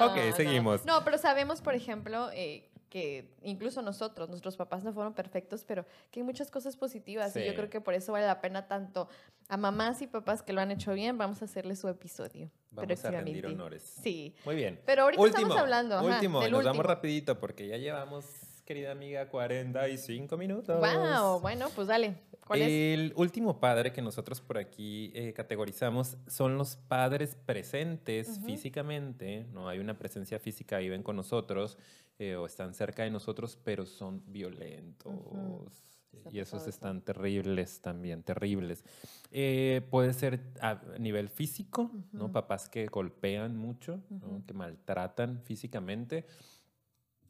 [0.00, 0.84] ok, seguimos.
[0.84, 1.04] No.
[1.04, 6.20] pero sabemos, por ejemplo, eh, que incluso nosotros, nuestros papás no fueron perfectos, pero que
[6.20, 9.08] hay muchas cosas positivas y yo creo que por eso vale la pena tanto
[9.48, 12.52] a mamás y papás que lo han hecho bien, vamos a hacerle su episodio.
[12.70, 13.82] Vamos a rendir honores.
[13.82, 14.32] Sí.
[14.44, 14.80] Muy bien.
[14.86, 16.00] Pero ahorita estamos hablando.
[16.04, 18.26] último, nos vamos rapidito porque ya llevamos,
[18.64, 20.80] querida amiga, 45 minutos.
[20.80, 22.16] Wow, bueno, pues dale.
[22.46, 22.68] ¿Cuál es?
[22.68, 28.46] El último padre que nosotros por aquí eh, categorizamos son los padres presentes Ujú.
[28.46, 31.78] físicamente, no hay una presencia física, viven con nosotros
[32.18, 35.82] eh, o están cerca de nosotros, pero son violentos.
[36.12, 38.84] Está Y esos están terribles también, terribles.
[39.30, 42.26] Eh, puede ser a nivel físico, ¿no?
[42.26, 42.32] Ujú.
[42.32, 44.44] Papás que golpean mucho, ¿no?
[44.46, 46.24] Que maltratan físicamente.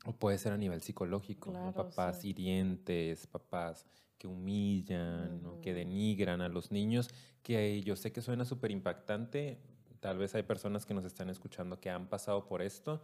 [0.06, 1.72] O puede ser a nivel psicológico, ¿no?
[1.72, 2.30] Claro, Papás sí.
[2.30, 3.86] hirientes, papás
[4.18, 5.60] que humillan, ¿no?
[5.60, 7.10] que denigran a los niños,
[7.42, 9.58] que yo sé que suena súper impactante.
[10.00, 13.02] Tal vez hay personas que nos están escuchando que han pasado por esto.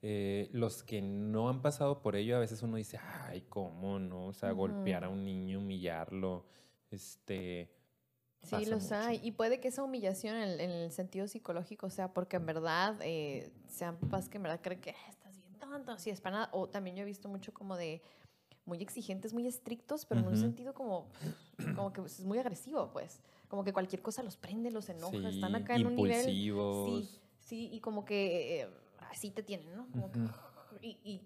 [0.00, 4.26] Eh, los que no han pasado por ello, a veces uno dice, ay, ¿cómo no?
[4.28, 6.46] O sea, golpear a un niño, humillarlo,
[6.90, 7.74] este...
[8.40, 8.94] Sí, los mucho.
[8.94, 9.20] hay.
[9.24, 12.96] Y puede que esa humillación en, el- en el sentido psicológico sea porque en verdad
[13.02, 14.94] eh, sean papás que en verdad creen que
[15.68, 16.50] "Ah, estás bien tonto, así es para nada.
[16.52, 18.00] O también yo he visto mucho como de
[18.64, 21.06] muy exigentes, muy estrictos, pero en un sentido como,
[21.82, 23.20] como que es muy agresivo, pues.
[23.48, 26.24] Como que cualquier cosa los prende, los enoja, están Sí, acá en un nivel.
[26.84, 27.08] Sí,
[27.38, 28.68] sí, y como que eh,
[29.10, 29.86] así te tienen, ¿no?
[29.90, 30.28] Como que, Ujú.
[30.82, 31.20] y, y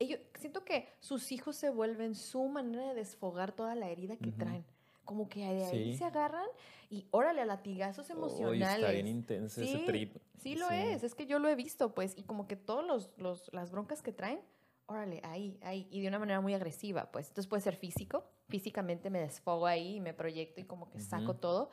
[0.00, 4.30] ellos, siento que sus hijos se vuelven su manera de desfogar toda la herida que
[4.30, 4.38] Ujú.
[4.38, 4.64] traen.
[5.08, 5.96] Como que de ahí Sí.
[5.96, 6.44] se agarran
[6.90, 8.76] y órale a latigazos emocionales.
[8.76, 10.16] está bien intenso ese Sí, trip.
[10.36, 13.10] Sí lo es, es que yo lo he visto, pues, y como que todos los,
[13.16, 14.38] los- las broncas que traen,
[14.84, 17.28] órale, ahí, ahí, y de una manera muy agresiva, pues.
[17.28, 21.36] Entonces puede ser físico, físicamente me desfogo ahí y me proyecto y como que saco
[21.36, 21.70] todo,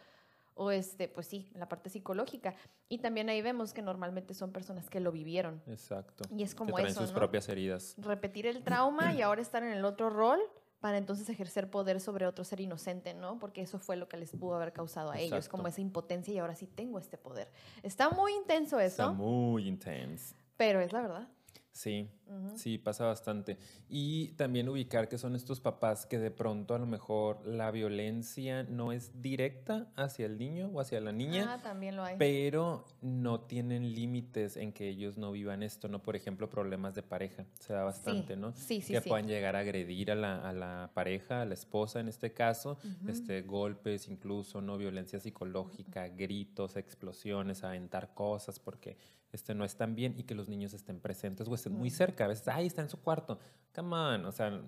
[0.54, 2.56] o este, pues sí, la parte psicológica.
[2.88, 5.62] Y también ahí vemos que normalmente son personas que lo vivieron.
[5.68, 6.24] Exacto.
[6.34, 7.18] Y es que como traen eso, sus ¿no?
[7.18, 7.96] propias heridas.
[7.98, 10.40] Repetir el trauma y ahora estar en el otro rol
[10.86, 13.40] para entonces ejercer poder sobre otro ser inocente, ¿no?
[13.40, 16.38] Porque eso fue lo que les pudo haber causado a ellos, como esa impotencia y
[16.38, 17.50] ahora sí tengo este poder.
[17.82, 20.36] Está muy intenso eso, Está muy intenso.
[20.58, 21.28] pero es la verdad.
[21.76, 22.08] Sí,
[22.56, 23.58] sí, pasa bastante.
[23.90, 28.64] Y también ubicar que son estos papás que de pronto a lo mejor la violencia
[28.64, 32.16] no es directa hacia el niño o hacia la niña, Ah, también lo hay.
[32.18, 36.02] pero no tienen límites en que ellos no vivan esto, ¿no?
[36.02, 38.40] Por ejemplo, problemas de pareja, se da bastante, sí.
[38.40, 38.54] ¿no?
[38.54, 39.10] Sí, sí, que sí.
[39.10, 42.78] puedan llegar a agredir a la, a la pareja, a la esposa en este caso,
[43.06, 44.78] este, golpes incluso, ¿no?
[44.78, 48.96] Violencia psicológica, gritos, explosiones, aventar cosas porque
[49.36, 52.26] este, no están bien y que los niños estén presentes o estén muy cerca.
[52.26, 53.40] A veces, ay, está en su cuarto.
[53.74, 54.62] Come on, o sea,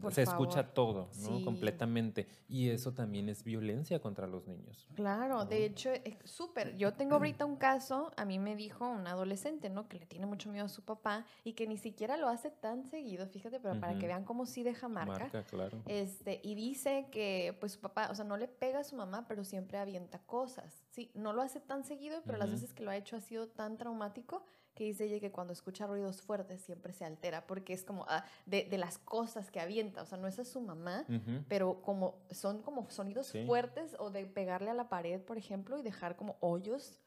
[0.00, 1.38] Por se escucha todo, ¿no?
[1.38, 1.44] Sí.
[1.44, 2.26] Completamente.
[2.48, 4.88] Y eso también es violencia contra los niños.
[4.94, 6.76] Claro, de hecho, eh, súper.
[6.76, 9.88] Yo tengo ahorita un caso, a mí me dijo un adolescente, ¿no?
[9.88, 12.84] Que le tiene mucho miedo a su papá y que ni siquiera lo hace tan
[12.84, 15.18] seguido, fíjate, pero para que vean cómo sí deja marca.
[15.18, 15.82] Marca, claro.
[15.86, 19.26] Este, y dice que pues su papá, o sea, no le pega a su mamá,
[19.26, 20.84] pero siempre avienta cosas.
[20.90, 23.48] Sí, no lo hace tan seguido, pero las veces que lo ha hecho ha sido
[23.48, 27.84] tan traumático que dice ella que cuando escucha ruidos fuertes siempre se altera porque es
[27.84, 31.04] como ah, de, de las cosas que avienta, o sea, no es a su mamá,
[31.08, 31.44] Ujú.
[31.48, 33.44] pero como son como sonidos Sí.
[33.46, 37.00] fuertes o de pegarle a la pared, por ejemplo, y dejar como hoyos.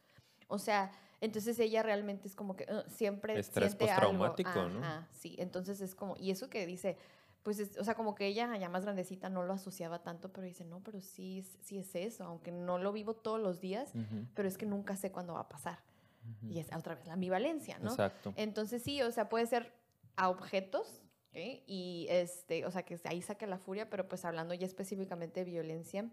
[0.48, 0.92] O sea,
[1.22, 4.12] entonces ella realmente es como que uh, siempre Estrés siente algo.
[4.20, 4.80] postraumático, ¿no?
[4.86, 5.36] Ajá, sí.
[5.40, 6.98] Entonces es como y eso que dice,
[7.42, 10.46] pues, es- o sea, como que ella ya más grandecita no lo asociaba tanto, pero
[10.46, 13.90] dice, no, pero sí, es- sí es eso, aunque no lo vivo todos los días,
[13.96, 14.26] Ujú.
[14.36, 15.80] pero es que nunca sé cuándo va a pasar.
[16.26, 16.52] Ujú.
[16.52, 17.92] Y es otra vez la ambivalencia, ¿no?
[17.92, 18.34] Exacto.
[18.36, 19.72] Entonces sí, o sea, puede ser
[20.16, 21.38] a objetos, ¿ok?
[21.68, 25.52] Y este, o sea, que ahí saca la furia, pero pues hablando ya específicamente de
[25.52, 26.10] violencia,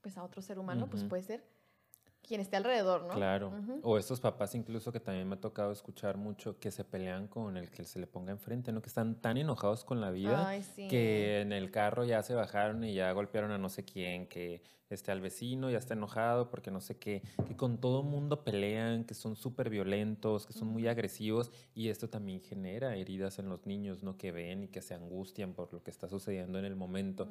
[0.00, 1.10] pues a otro ser humano, pues Ujú.
[1.10, 1.44] puede ser
[2.22, 3.14] quien esté alrededor, ¿no?
[3.14, 3.48] Claro.
[3.48, 3.80] Ujú.
[3.82, 7.56] O estos papás incluso que también me ha tocado escuchar mucho que se pelean con
[7.56, 8.82] el que se le ponga enfrente, ¿no?
[8.82, 10.86] Que están tan enojados con la vida Ay, sí.
[10.88, 14.62] que en el carro ya se bajaron y ya golpearon a no sé quién, que
[14.90, 19.04] este, al vecino ya está enojado porque no sé qué, que con todo mundo pelean,
[19.04, 23.66] que son súper violentos, que son muy agresivos y esto también genera heridas en los
[23.66, 24.16] niños, ¿no?
[24.16, 27.28] Que ven y que se angustian por lo que está sucediendo en el momento.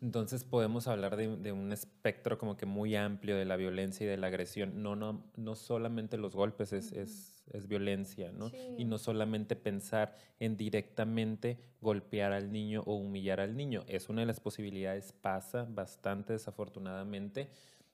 [0.00, 4.08] Entonces podemos hablar de, de un espectro como que muy amplio de la violencia y
[4.08, 4.82] de la agresión.
[4.82, 8.50] No, no, no solamente los golpes es, es, es violencia, ¿no?
[8.78, 13.84] Y no solamente pensar en directamente golpear al niño o humillar al niño.
[13.88, 17.48] Es una de las posibilidades, pasa bastante desafortunadamente,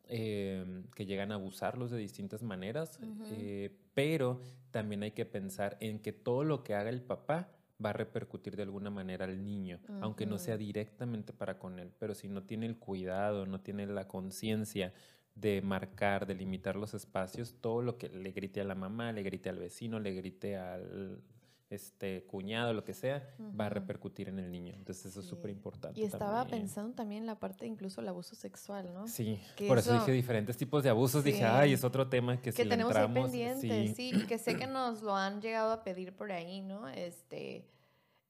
[0.09, 3.01] eh, que llegan a abusarlos de distintas maneras,
[3.33, 4.41] eh, pero
[4.71, 7.49] también hay que pensar en que todo lo que haga el papá
[7.85, 11.91] va a repercutir de alguna manera al niño, aunque no sea directamente para con él,
[11.99, 14.95] pero si no tiene el cuidado, no tiene la conciencia
[15.37, 19.23] de marcar, de limitar los espacios, todo lo que le grite a la mamá, le
[19.23, 21.23] grite al vecino, le grite al
[21.69, 23.29] este cuñado, lo que sea,
[23.59, 24.75] va a repercutir en el niño.
[24.77, 26.01] Entonces eso es súper importante.
[26.01, 26.61] Y estaba también.
[26.63, 29.09] pensando también en la parte incluso el abuso sexual, ¿no?
[29.09, 31.25] Sí, que por eso, eso- dije diferentes tipos de abusos.
[31.25, 31.33] Sí.
[31.33, 33.95] Dije, ay, es otro tema que, que si tenemos ahí entramos, pendiente, sí.
[33.95, 34.13] sí.
[34.15, 36.89] y que sé que nos lo han llegado a pedir por ahí, ¿no?
[36.89, 37.67] Este,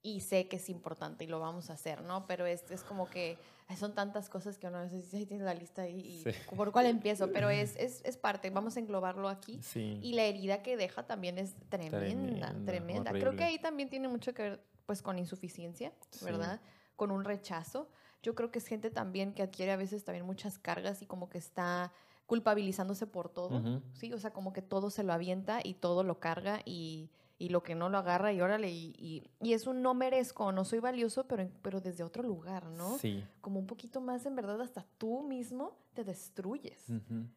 [0.06, 2.28] y sé que es importante y lo vamos a hacer, ¿no?
[2.28, 3.36] Pero es, es como que
[3.76, 7.32] son tantas cosas que uno a veces dice, tiene la lista y por cuál empiezo,
[7.32, 9.58] pero es, es, es, parte, vamos a englobarlo aquí.
[9.74, 13.10] Y la herida que deja también es tremenda, tremenda.
[13.10, 15.92] Creo que ahí también tiene mucho que ver pues con insuficiencia,
[16.22, 16.60] ¿verdad?
[16.94, 17.90] Con un rechazo.
[18.22, 21.28] Yo creo que es gente también que adquiere a veces también muchas cargas y como
[21.28, 21.92] que está
[22.26, 24.12] culpabilizándose por todo, ¿sí?
[24.12, 27.62] O sea, como que todo se lo avienta y todo lo carga y y lo
[27.62, 31.26] que no lo agarra y órale, y, y, es un no merezco, no soy valioso,
[31.26, 32.96] pero, pero desde otro lugar, ¿no?
[32.98, 33.24] Sí.
[33.40, 36.86] Como un poquito más, en verdad, hasta tú mismo te destruyes.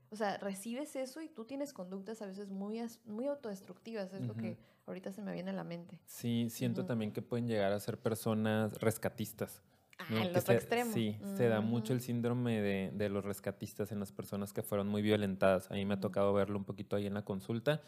[0.10, 4.36] O sea, recibes eso y tú tienes conductas a veces muy, muy autodestructivas, es lo
[4.36, 6.00] que ahorita se me viene a la mente.
[6.06, 9.62] Sí, siento también que pueden llegar a ser personas rescatistas.
[10.00, 10.94] Ah, el otro extremo.
[10.94, 14.88] Sí, se da mucho el síndrome de, de, los rescatistas en las personas que fueron
[14.88, 15.70] muy violentadas.
[15.70, 17.82] A mí me ha tocado verlo un poquito ahí en la consulta.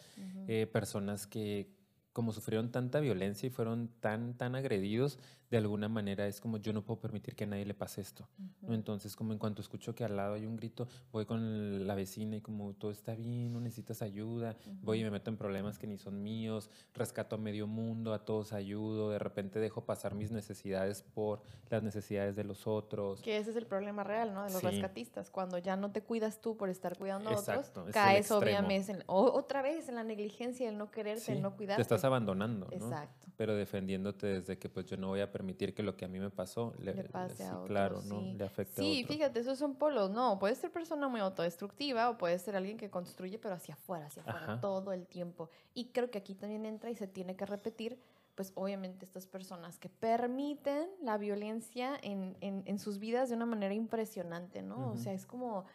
[0.47, 1.69] Eh, personas que
[2.13, 5.17] como sufrieron tanta violencia y fueron tan, tan agredidos,
[5.51, 8.27] de alguna manera es como yo no puedo permitir que a nadie le pase esto.
[8.61, 8.73] ¿no?
[8.73, 12.37] Entonces, como en cuanto escucho que al lado hay un grito, voy con la vecina
[12.37, 15.87] y como todo está bien, no necesitas ayuda, voy y me meto en problemas que
[15.87, 20.31] ni son míos, rescato a medio mundo, a todos ayudo, de repente dejo pasar mis
[20.31, 23.21] necesidades por las necesidades de los otros.
[23.21, 24.45] Que ese es el problema real, ¿no?
[24.45, 25.29] De los rescatistas.
[25.29, 29.61] Cuando ya no te cuidas tú por estar cuidando a otros, caes obviamente en, otra
[29.61, 31.81] vez en la negligencia, el no quererte, el no cuidarte.
[32.01, 32.75] Estás abandonando, ¿no?
[32.75, 33.27] Exacto.
[33.37, 36.19] Pero defendiéndote desde que pues yo no voy a permitir que lo que a mí
[36.19, 38.21] me pasó le, pase a otro, claro, ¿no?
[38.21, 39.13] Le afecte sí, a otro.
[39.13, 40.11] fíjate, esos son polos.
[40.11, 44.07] No, puede ser persona muy autodestructiva o puede ser alguien que construye, pero hacia afuera,
[44.07, 45.49] hacia afuera, todo el tiempo.
[45.73, 47.97] Y creo que aquí también entra y se tiene que repetir,
[48.35, 53.45] pues obviamente estas personas que permiten la violencia en, en, en sus vidas de una
[53.45, 54.91] manera impresionante, ¿no?
[54.91, 55.65] O sea, es como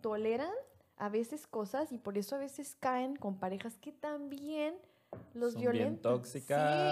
[0.00, 0.52] toleran
[0.96, 4.74] a veces cosas y por eso a veces caen con parejas que también
[5.34, 6.28] los Son violentos.
[6.28, 6.44] Sí,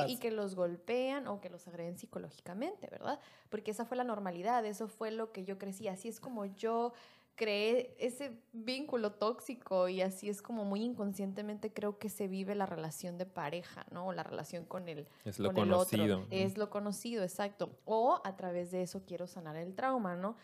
[0.09, 3.21] y que los golpean o que los agreden psicológicamente, ¿verdad?
[3.49, 6.93] Porque esa fue la normalidad, eso fue lo que yo crecí, así es como yo
[7.37, 12.67] creé ese vínculo tóxico y así es como muy inconscientemente creo que se vive la
[12.67, 14.07] relación de pareja, ¿no?
[14.07, 16.29] O la relación con el, es lo conocido, otro.
[16.31, 17.79] Es lo conocido, exacto.
[17.85, 20.37] O a través de eso quiero sanar el trauma, ¿no?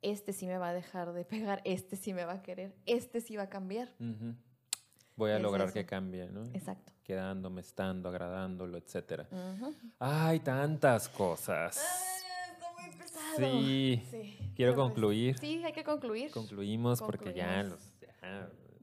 [0.00, 3.20] Este sí me va a dejar de pegar, este sí me va a querer, este
[3.20, 3.92] sí va a cambiar.
[5.16, 6.44] Voy a lograr que cambie, ¿no?
[6.54, 9.22] Exacto quedándome, estando, agradándolo, etc.
[9.98, 11.78] Hay tantas cosas.
[11.78, 13.36] Ah, está muy pesado.
[13.38, 14.52] Sí.
[14.54, 15.38] Quiero concluir.
[15.38, 16.30] Sí, hay que concluir.
[16.30, 17.80] Concluimos porque ya los...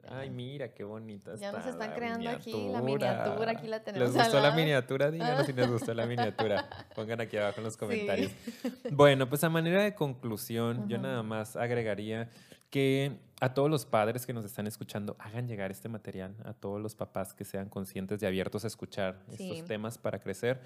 [0.09, 4.13] ay, mira qué bonita Ya nos están creando aquí la miniatura, aquí la tenemos.
[4.13, 5.11] ¿Les gustó la miniatura?
[5.11, 6.69] Díganos si les gustó la miniatura.
[6.95, 8.31] Pongan aquí abajo en los comentarios.
[8.91, 12.29] Bueno, pues a manera de conclusión, yo nada más agregaría
[12.69, 16.81] que a todos los padres que nos están escuchando, hagan llegar este material, a todos
[16.81, 20.61] los papás que sean conscientes y abiertos a escuchar estos temas para crecer.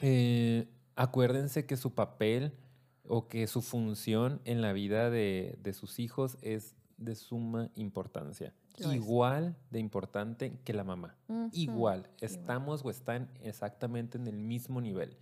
[0.00, 2.52] Eh, acuérdense que su papel
[3.08, 8.52] o que su función en la vida de, sus hijos es de suma importancia.
[8.92, 11.16] igual de importante que la mamá.
[11.52, 12.08] Igual.
[12.20, 15.16] Estamos o están exactamente en el mismo nivel.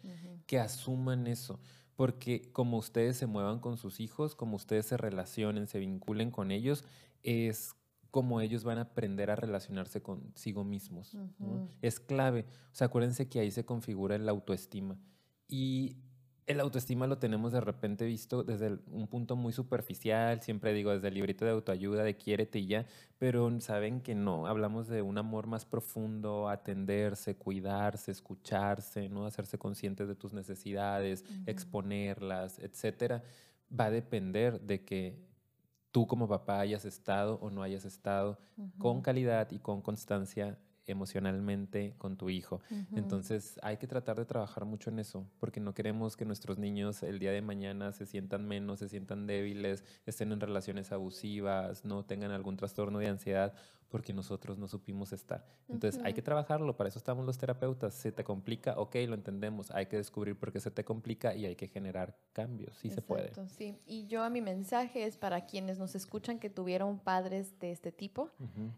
[0.46, 1.60] Que asuman eso
[1.96, 6.50] porque como ustedes se muevan con sus hijos, como ustedes se relacionen, se vinculen con
[6.50, 6.84] ellos,
[7.22, 7.74] es
[8.10, 11.16] como ellos van a aprender a relacionarse consigo mismos.
[11.82, 12.46] Es clave.
[12.72, 14.98] O sea, acuérdense que ahí se configura la autoestima.
[15.48, 15.96] Y
[16.46, 21.08] el autoestima lo tenemos de repente visto desde un punto muy superficial, siempre digo desde
[21.08, 22.86] el librito de autoayuda, de quiérete y ya,
[23.18, 29.26] pero saben que no, hablamos de un amor más profundo, atenderse, cuidarse, escucharse, ¿no?
[29.26, 33.24] hacerse conscientes de tus necesidades, exponerlas, etcétera.
[33.68, 35.18] Va a depender de que
[35.90, 38.38] tú como papá hayas estado o no hayas estado
[38.78, 40.56] con calidad y con constancia
[40.86, 42.60] emocionalmente con tu hijo.
[42.94, 47.02] Entonces hay que tratar de trabajar mucho en eso, porque no queremos que nuestros niños
[47.02, 52.04] el día de mañana se sientan menos, se sientan débiles, estén en relaciones abusivas, no
[52.04, 53.54] tengan algún trastorno de ansiedad,
[53.88, 55.46] porque nosotros no supimos estar.
[55.68, 57.94] Entonces hay que trabajarlo, para eso estamos los terapeutas.
[57.94, 61.46] Se te complica, ok, lo entendemos, hay que descubrir por qué se te complica y
[61.46, 63.32] hay que generar cambios, sí se puede.
[63.48, 67.72] Sí, y yo a mi mensaje es para quienes nos escuchan que tuvieron padres de
[67.72, 68.30] este tipo,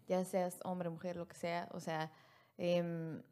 [0.06, 2.12] ya seas hombre, mujer, lo que sea, o sea,
[2.59, 3.22] Em,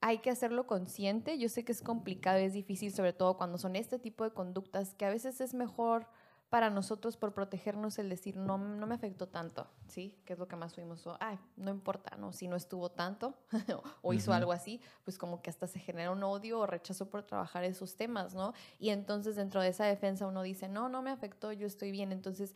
[0.00, 1.38] hay que hacerlo consciente.
[1.38, 4.94] Yo sé que es complicado es difícil, sobre todo cuando son este tipo de conductas,
[4.94, 6.08] que a veces es mejor
[6.52, 10.18] para nosotros por protegernos el decir, no, no me afectó tanto, ¿sí?
[10.26, 12.34] Que es lo que más fuimos, ay, no importa, ¿no?
[12.34, 13.32] Si no estuvo tanto
[14.02, 17.22] o hizo algo así, pues como que hasta se genera un odio o rechazo por
[17.22, 18.52] trabajar esos temas, ¿no?
[18.78, 22.12] Y entonces dentro de esa defensa uno dice, no, no me afectó, yo estoy bien.
[22.12, 22.54] Entonces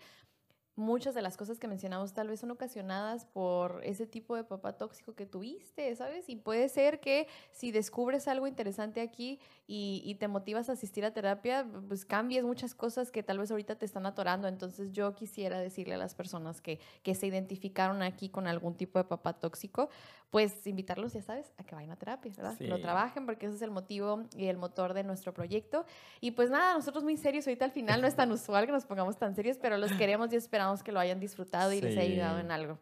[0.76, 4.74] muchas de las cosas que mencionamos tal vez son ocasionadas por ese tipo de papá
[4.74, 6.28] tóxico que tuviste, ¿sabes?
[6.28, 11.12] Y puede ser que si descubres algo interesante aquí y, te motivas a asistir a
[11.12, 14.48] terapia, pues cambies muchas cosas que tal vez ahorita te están atorando.
[14.48, 18.98] Entonces yo quisiera decirle a las personas que, que se identificaron aquí con algún tipo
[18.98, 19.88] de papá tóxico,
[20.30, 22.56] pues invitarlos, ya sabes, a que vayan a terapia, ¿verdad?
[22.58, 25.86] Que lo trabajen porque ese es el motivo y el motor de nuestro proyecto.
[26.20, 28.84] Y pues nada, nosotros muy serios, ahorita al final no es tan usual que nos
[28.84, 32.12] pongamos tan serios, pero los queremos y esperamos que lo hayan disfrutado y les haya
[32.12, 32.78] ayudado en algo.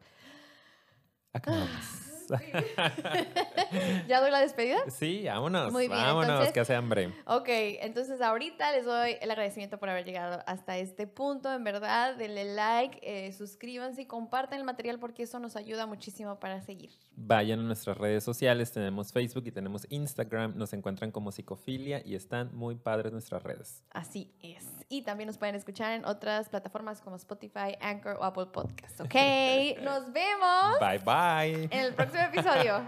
[1.33, 2.14] Acabamos.
[4.09, 4.79] ¿Ya doy la despedida?
[4.89, 5.73] Sí, vámonos.
[5.73, 7.13] Muy bien, vámonos, que hace hambre.
[7.27, 11.53] Ok, entonces ahorita les doy el agradecimiento por haber llegado hasta este punto.
[11.53, 16.39] En verdad, denle like, eh, suscríbanse y compartan el material porque eso nos ayuda muchísimo
[16.39, 16.91] para seguir.
[17.17, 22.15] Vayan a nuestras redes sociales, tenemos Facebook y tenemos Instagram, nos encuentran como Psicofilia y
[22.15, 23.85] están muy padres nuestras redes.
[23.91, 24.65] Así es.
[24.89, 29.01] Y también nos pueden escuchar en otras plataformas como Spotify, Anchor o Apple Podcasts.
[29.01, 29.15] Ok,
[29.83, 30.79] nos vemos.
[30.81, 31.65] Bye bye.
[31.71, 32.85] En el próximo episodio.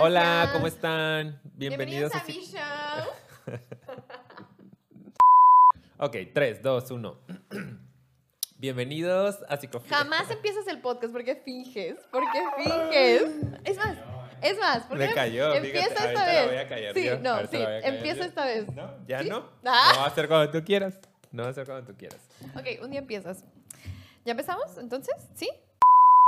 [0.00, 1.40] Hola, ¿cómo están?
[1.44, 2.60] Bienvenidos, a, mi show.
[6.04, 7.18] ok, 3, 2, 1.
[8.58, 9.96] Bienvenidos a Psicofilia.
[9.96, 13.22] Jamás empiezas el podcast porque finges, porque finges.
[13.64, 13.96] Es más,
[14.42, 16.46] es más, porque Me cayó, empieza fíjate, esta vez.
[16.46, 18.70] voy a callar sí, no, sí, empieza esta vez.
[18.74, 19.48] No, ya no.
[19.64, 19.92] Ah.
[19.94, 21.00] No va a ser cuando tú quieras.
[21.32, 22.20] No va a ser cuando tú quieras.
[22.54, 23.42] Ok, un día empiezas.
[24.26, 25.14] ¿Ya empezamos entonces?
[25.34, 25.48] ¿Sí?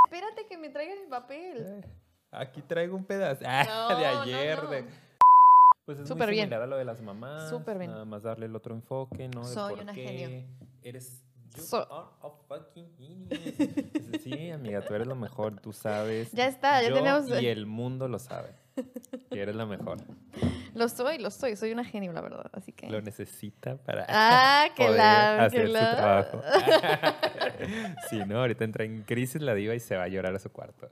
[0.06, 1.84] Espérate que me traigan el papel.
[2.30, 4.60] Aquí traigo un pedazo ah, de ayer.
[4.68, 5.05] de...
[5.86, 6.52] Pues es Súper muy bien.
[6.52, 7.48] a lo de las mamás.
[7.48, 7.92] Súper bien.
[7.92, 9.46] Nada más darle el otro enfoque, ¿no?
[9.46, 10.44] De Soy una genio.
[10.82, 11.22] Eres
[11.56, 14.22] You are a fucking genius.
[14.22, 16.30] Sí, amiga, tú eres lo mejor, tú sabes.
[16.32, 17.40] Ya está, ya Yo tenemos.
[17.40, 18.50] Y el mundo lo sabe.
[19.30, 19.98] Que eres la mejor.
[20.74, 22.90] Lo soy, lo soy, soy una genio, la verdad, así que.
[22.90, 25.96] Lo necesita para ah, que poder la, hacer que su la...
[25.96, 26.42] trabajo.
[28.10, 30.50] sí, no, ahorita entra en crisis la diva y se va a llorar a su
[30.50, 30.90] cuarto.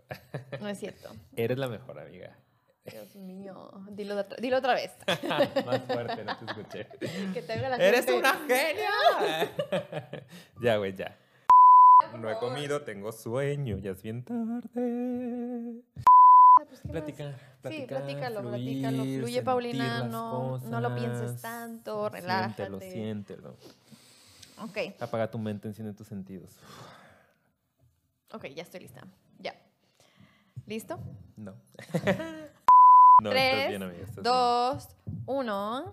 [0.60, 1.10] No es cierto.
[1.36, 2.38] Eres la mejor, amiga.
[2.84, 4.92] Dios mío, dilo, otra, dilo otra vez.
[5.66, 6.86] Más fuerte, no te escuché.
[7.32, 8.18] Que te la ¡Eres gente.
[8.18, 9.50] una genia!
[10.60, 11.16] ya, güey, ya.
[12.18, 15.82] No he comido, tengo sueño, ya es bien tarde.
[15.96, 19.02] Ah, pues, ¿qué Platicar, platicar, sí, platícalo, fluir, platícalo.
[19.20, 22.66] Fluye, Paulina, no, no lo pienses tanto, relájate.
[22.66, 23.56] Siéntelo, siéntelo.
[24.62, 26.50] Ok, Apaga tu mente, enciende tus sentidos.
[28.32, 29.00] ok, ya estoy lista.
[29.40, 29.54] Ya.
[30.66, 30.98] ¿Listo?
[31.36, 31.54] No.
[33.22, 33.78] No, 3,
[34.22, 34.88] 2,
[35.26, 35.84] 1.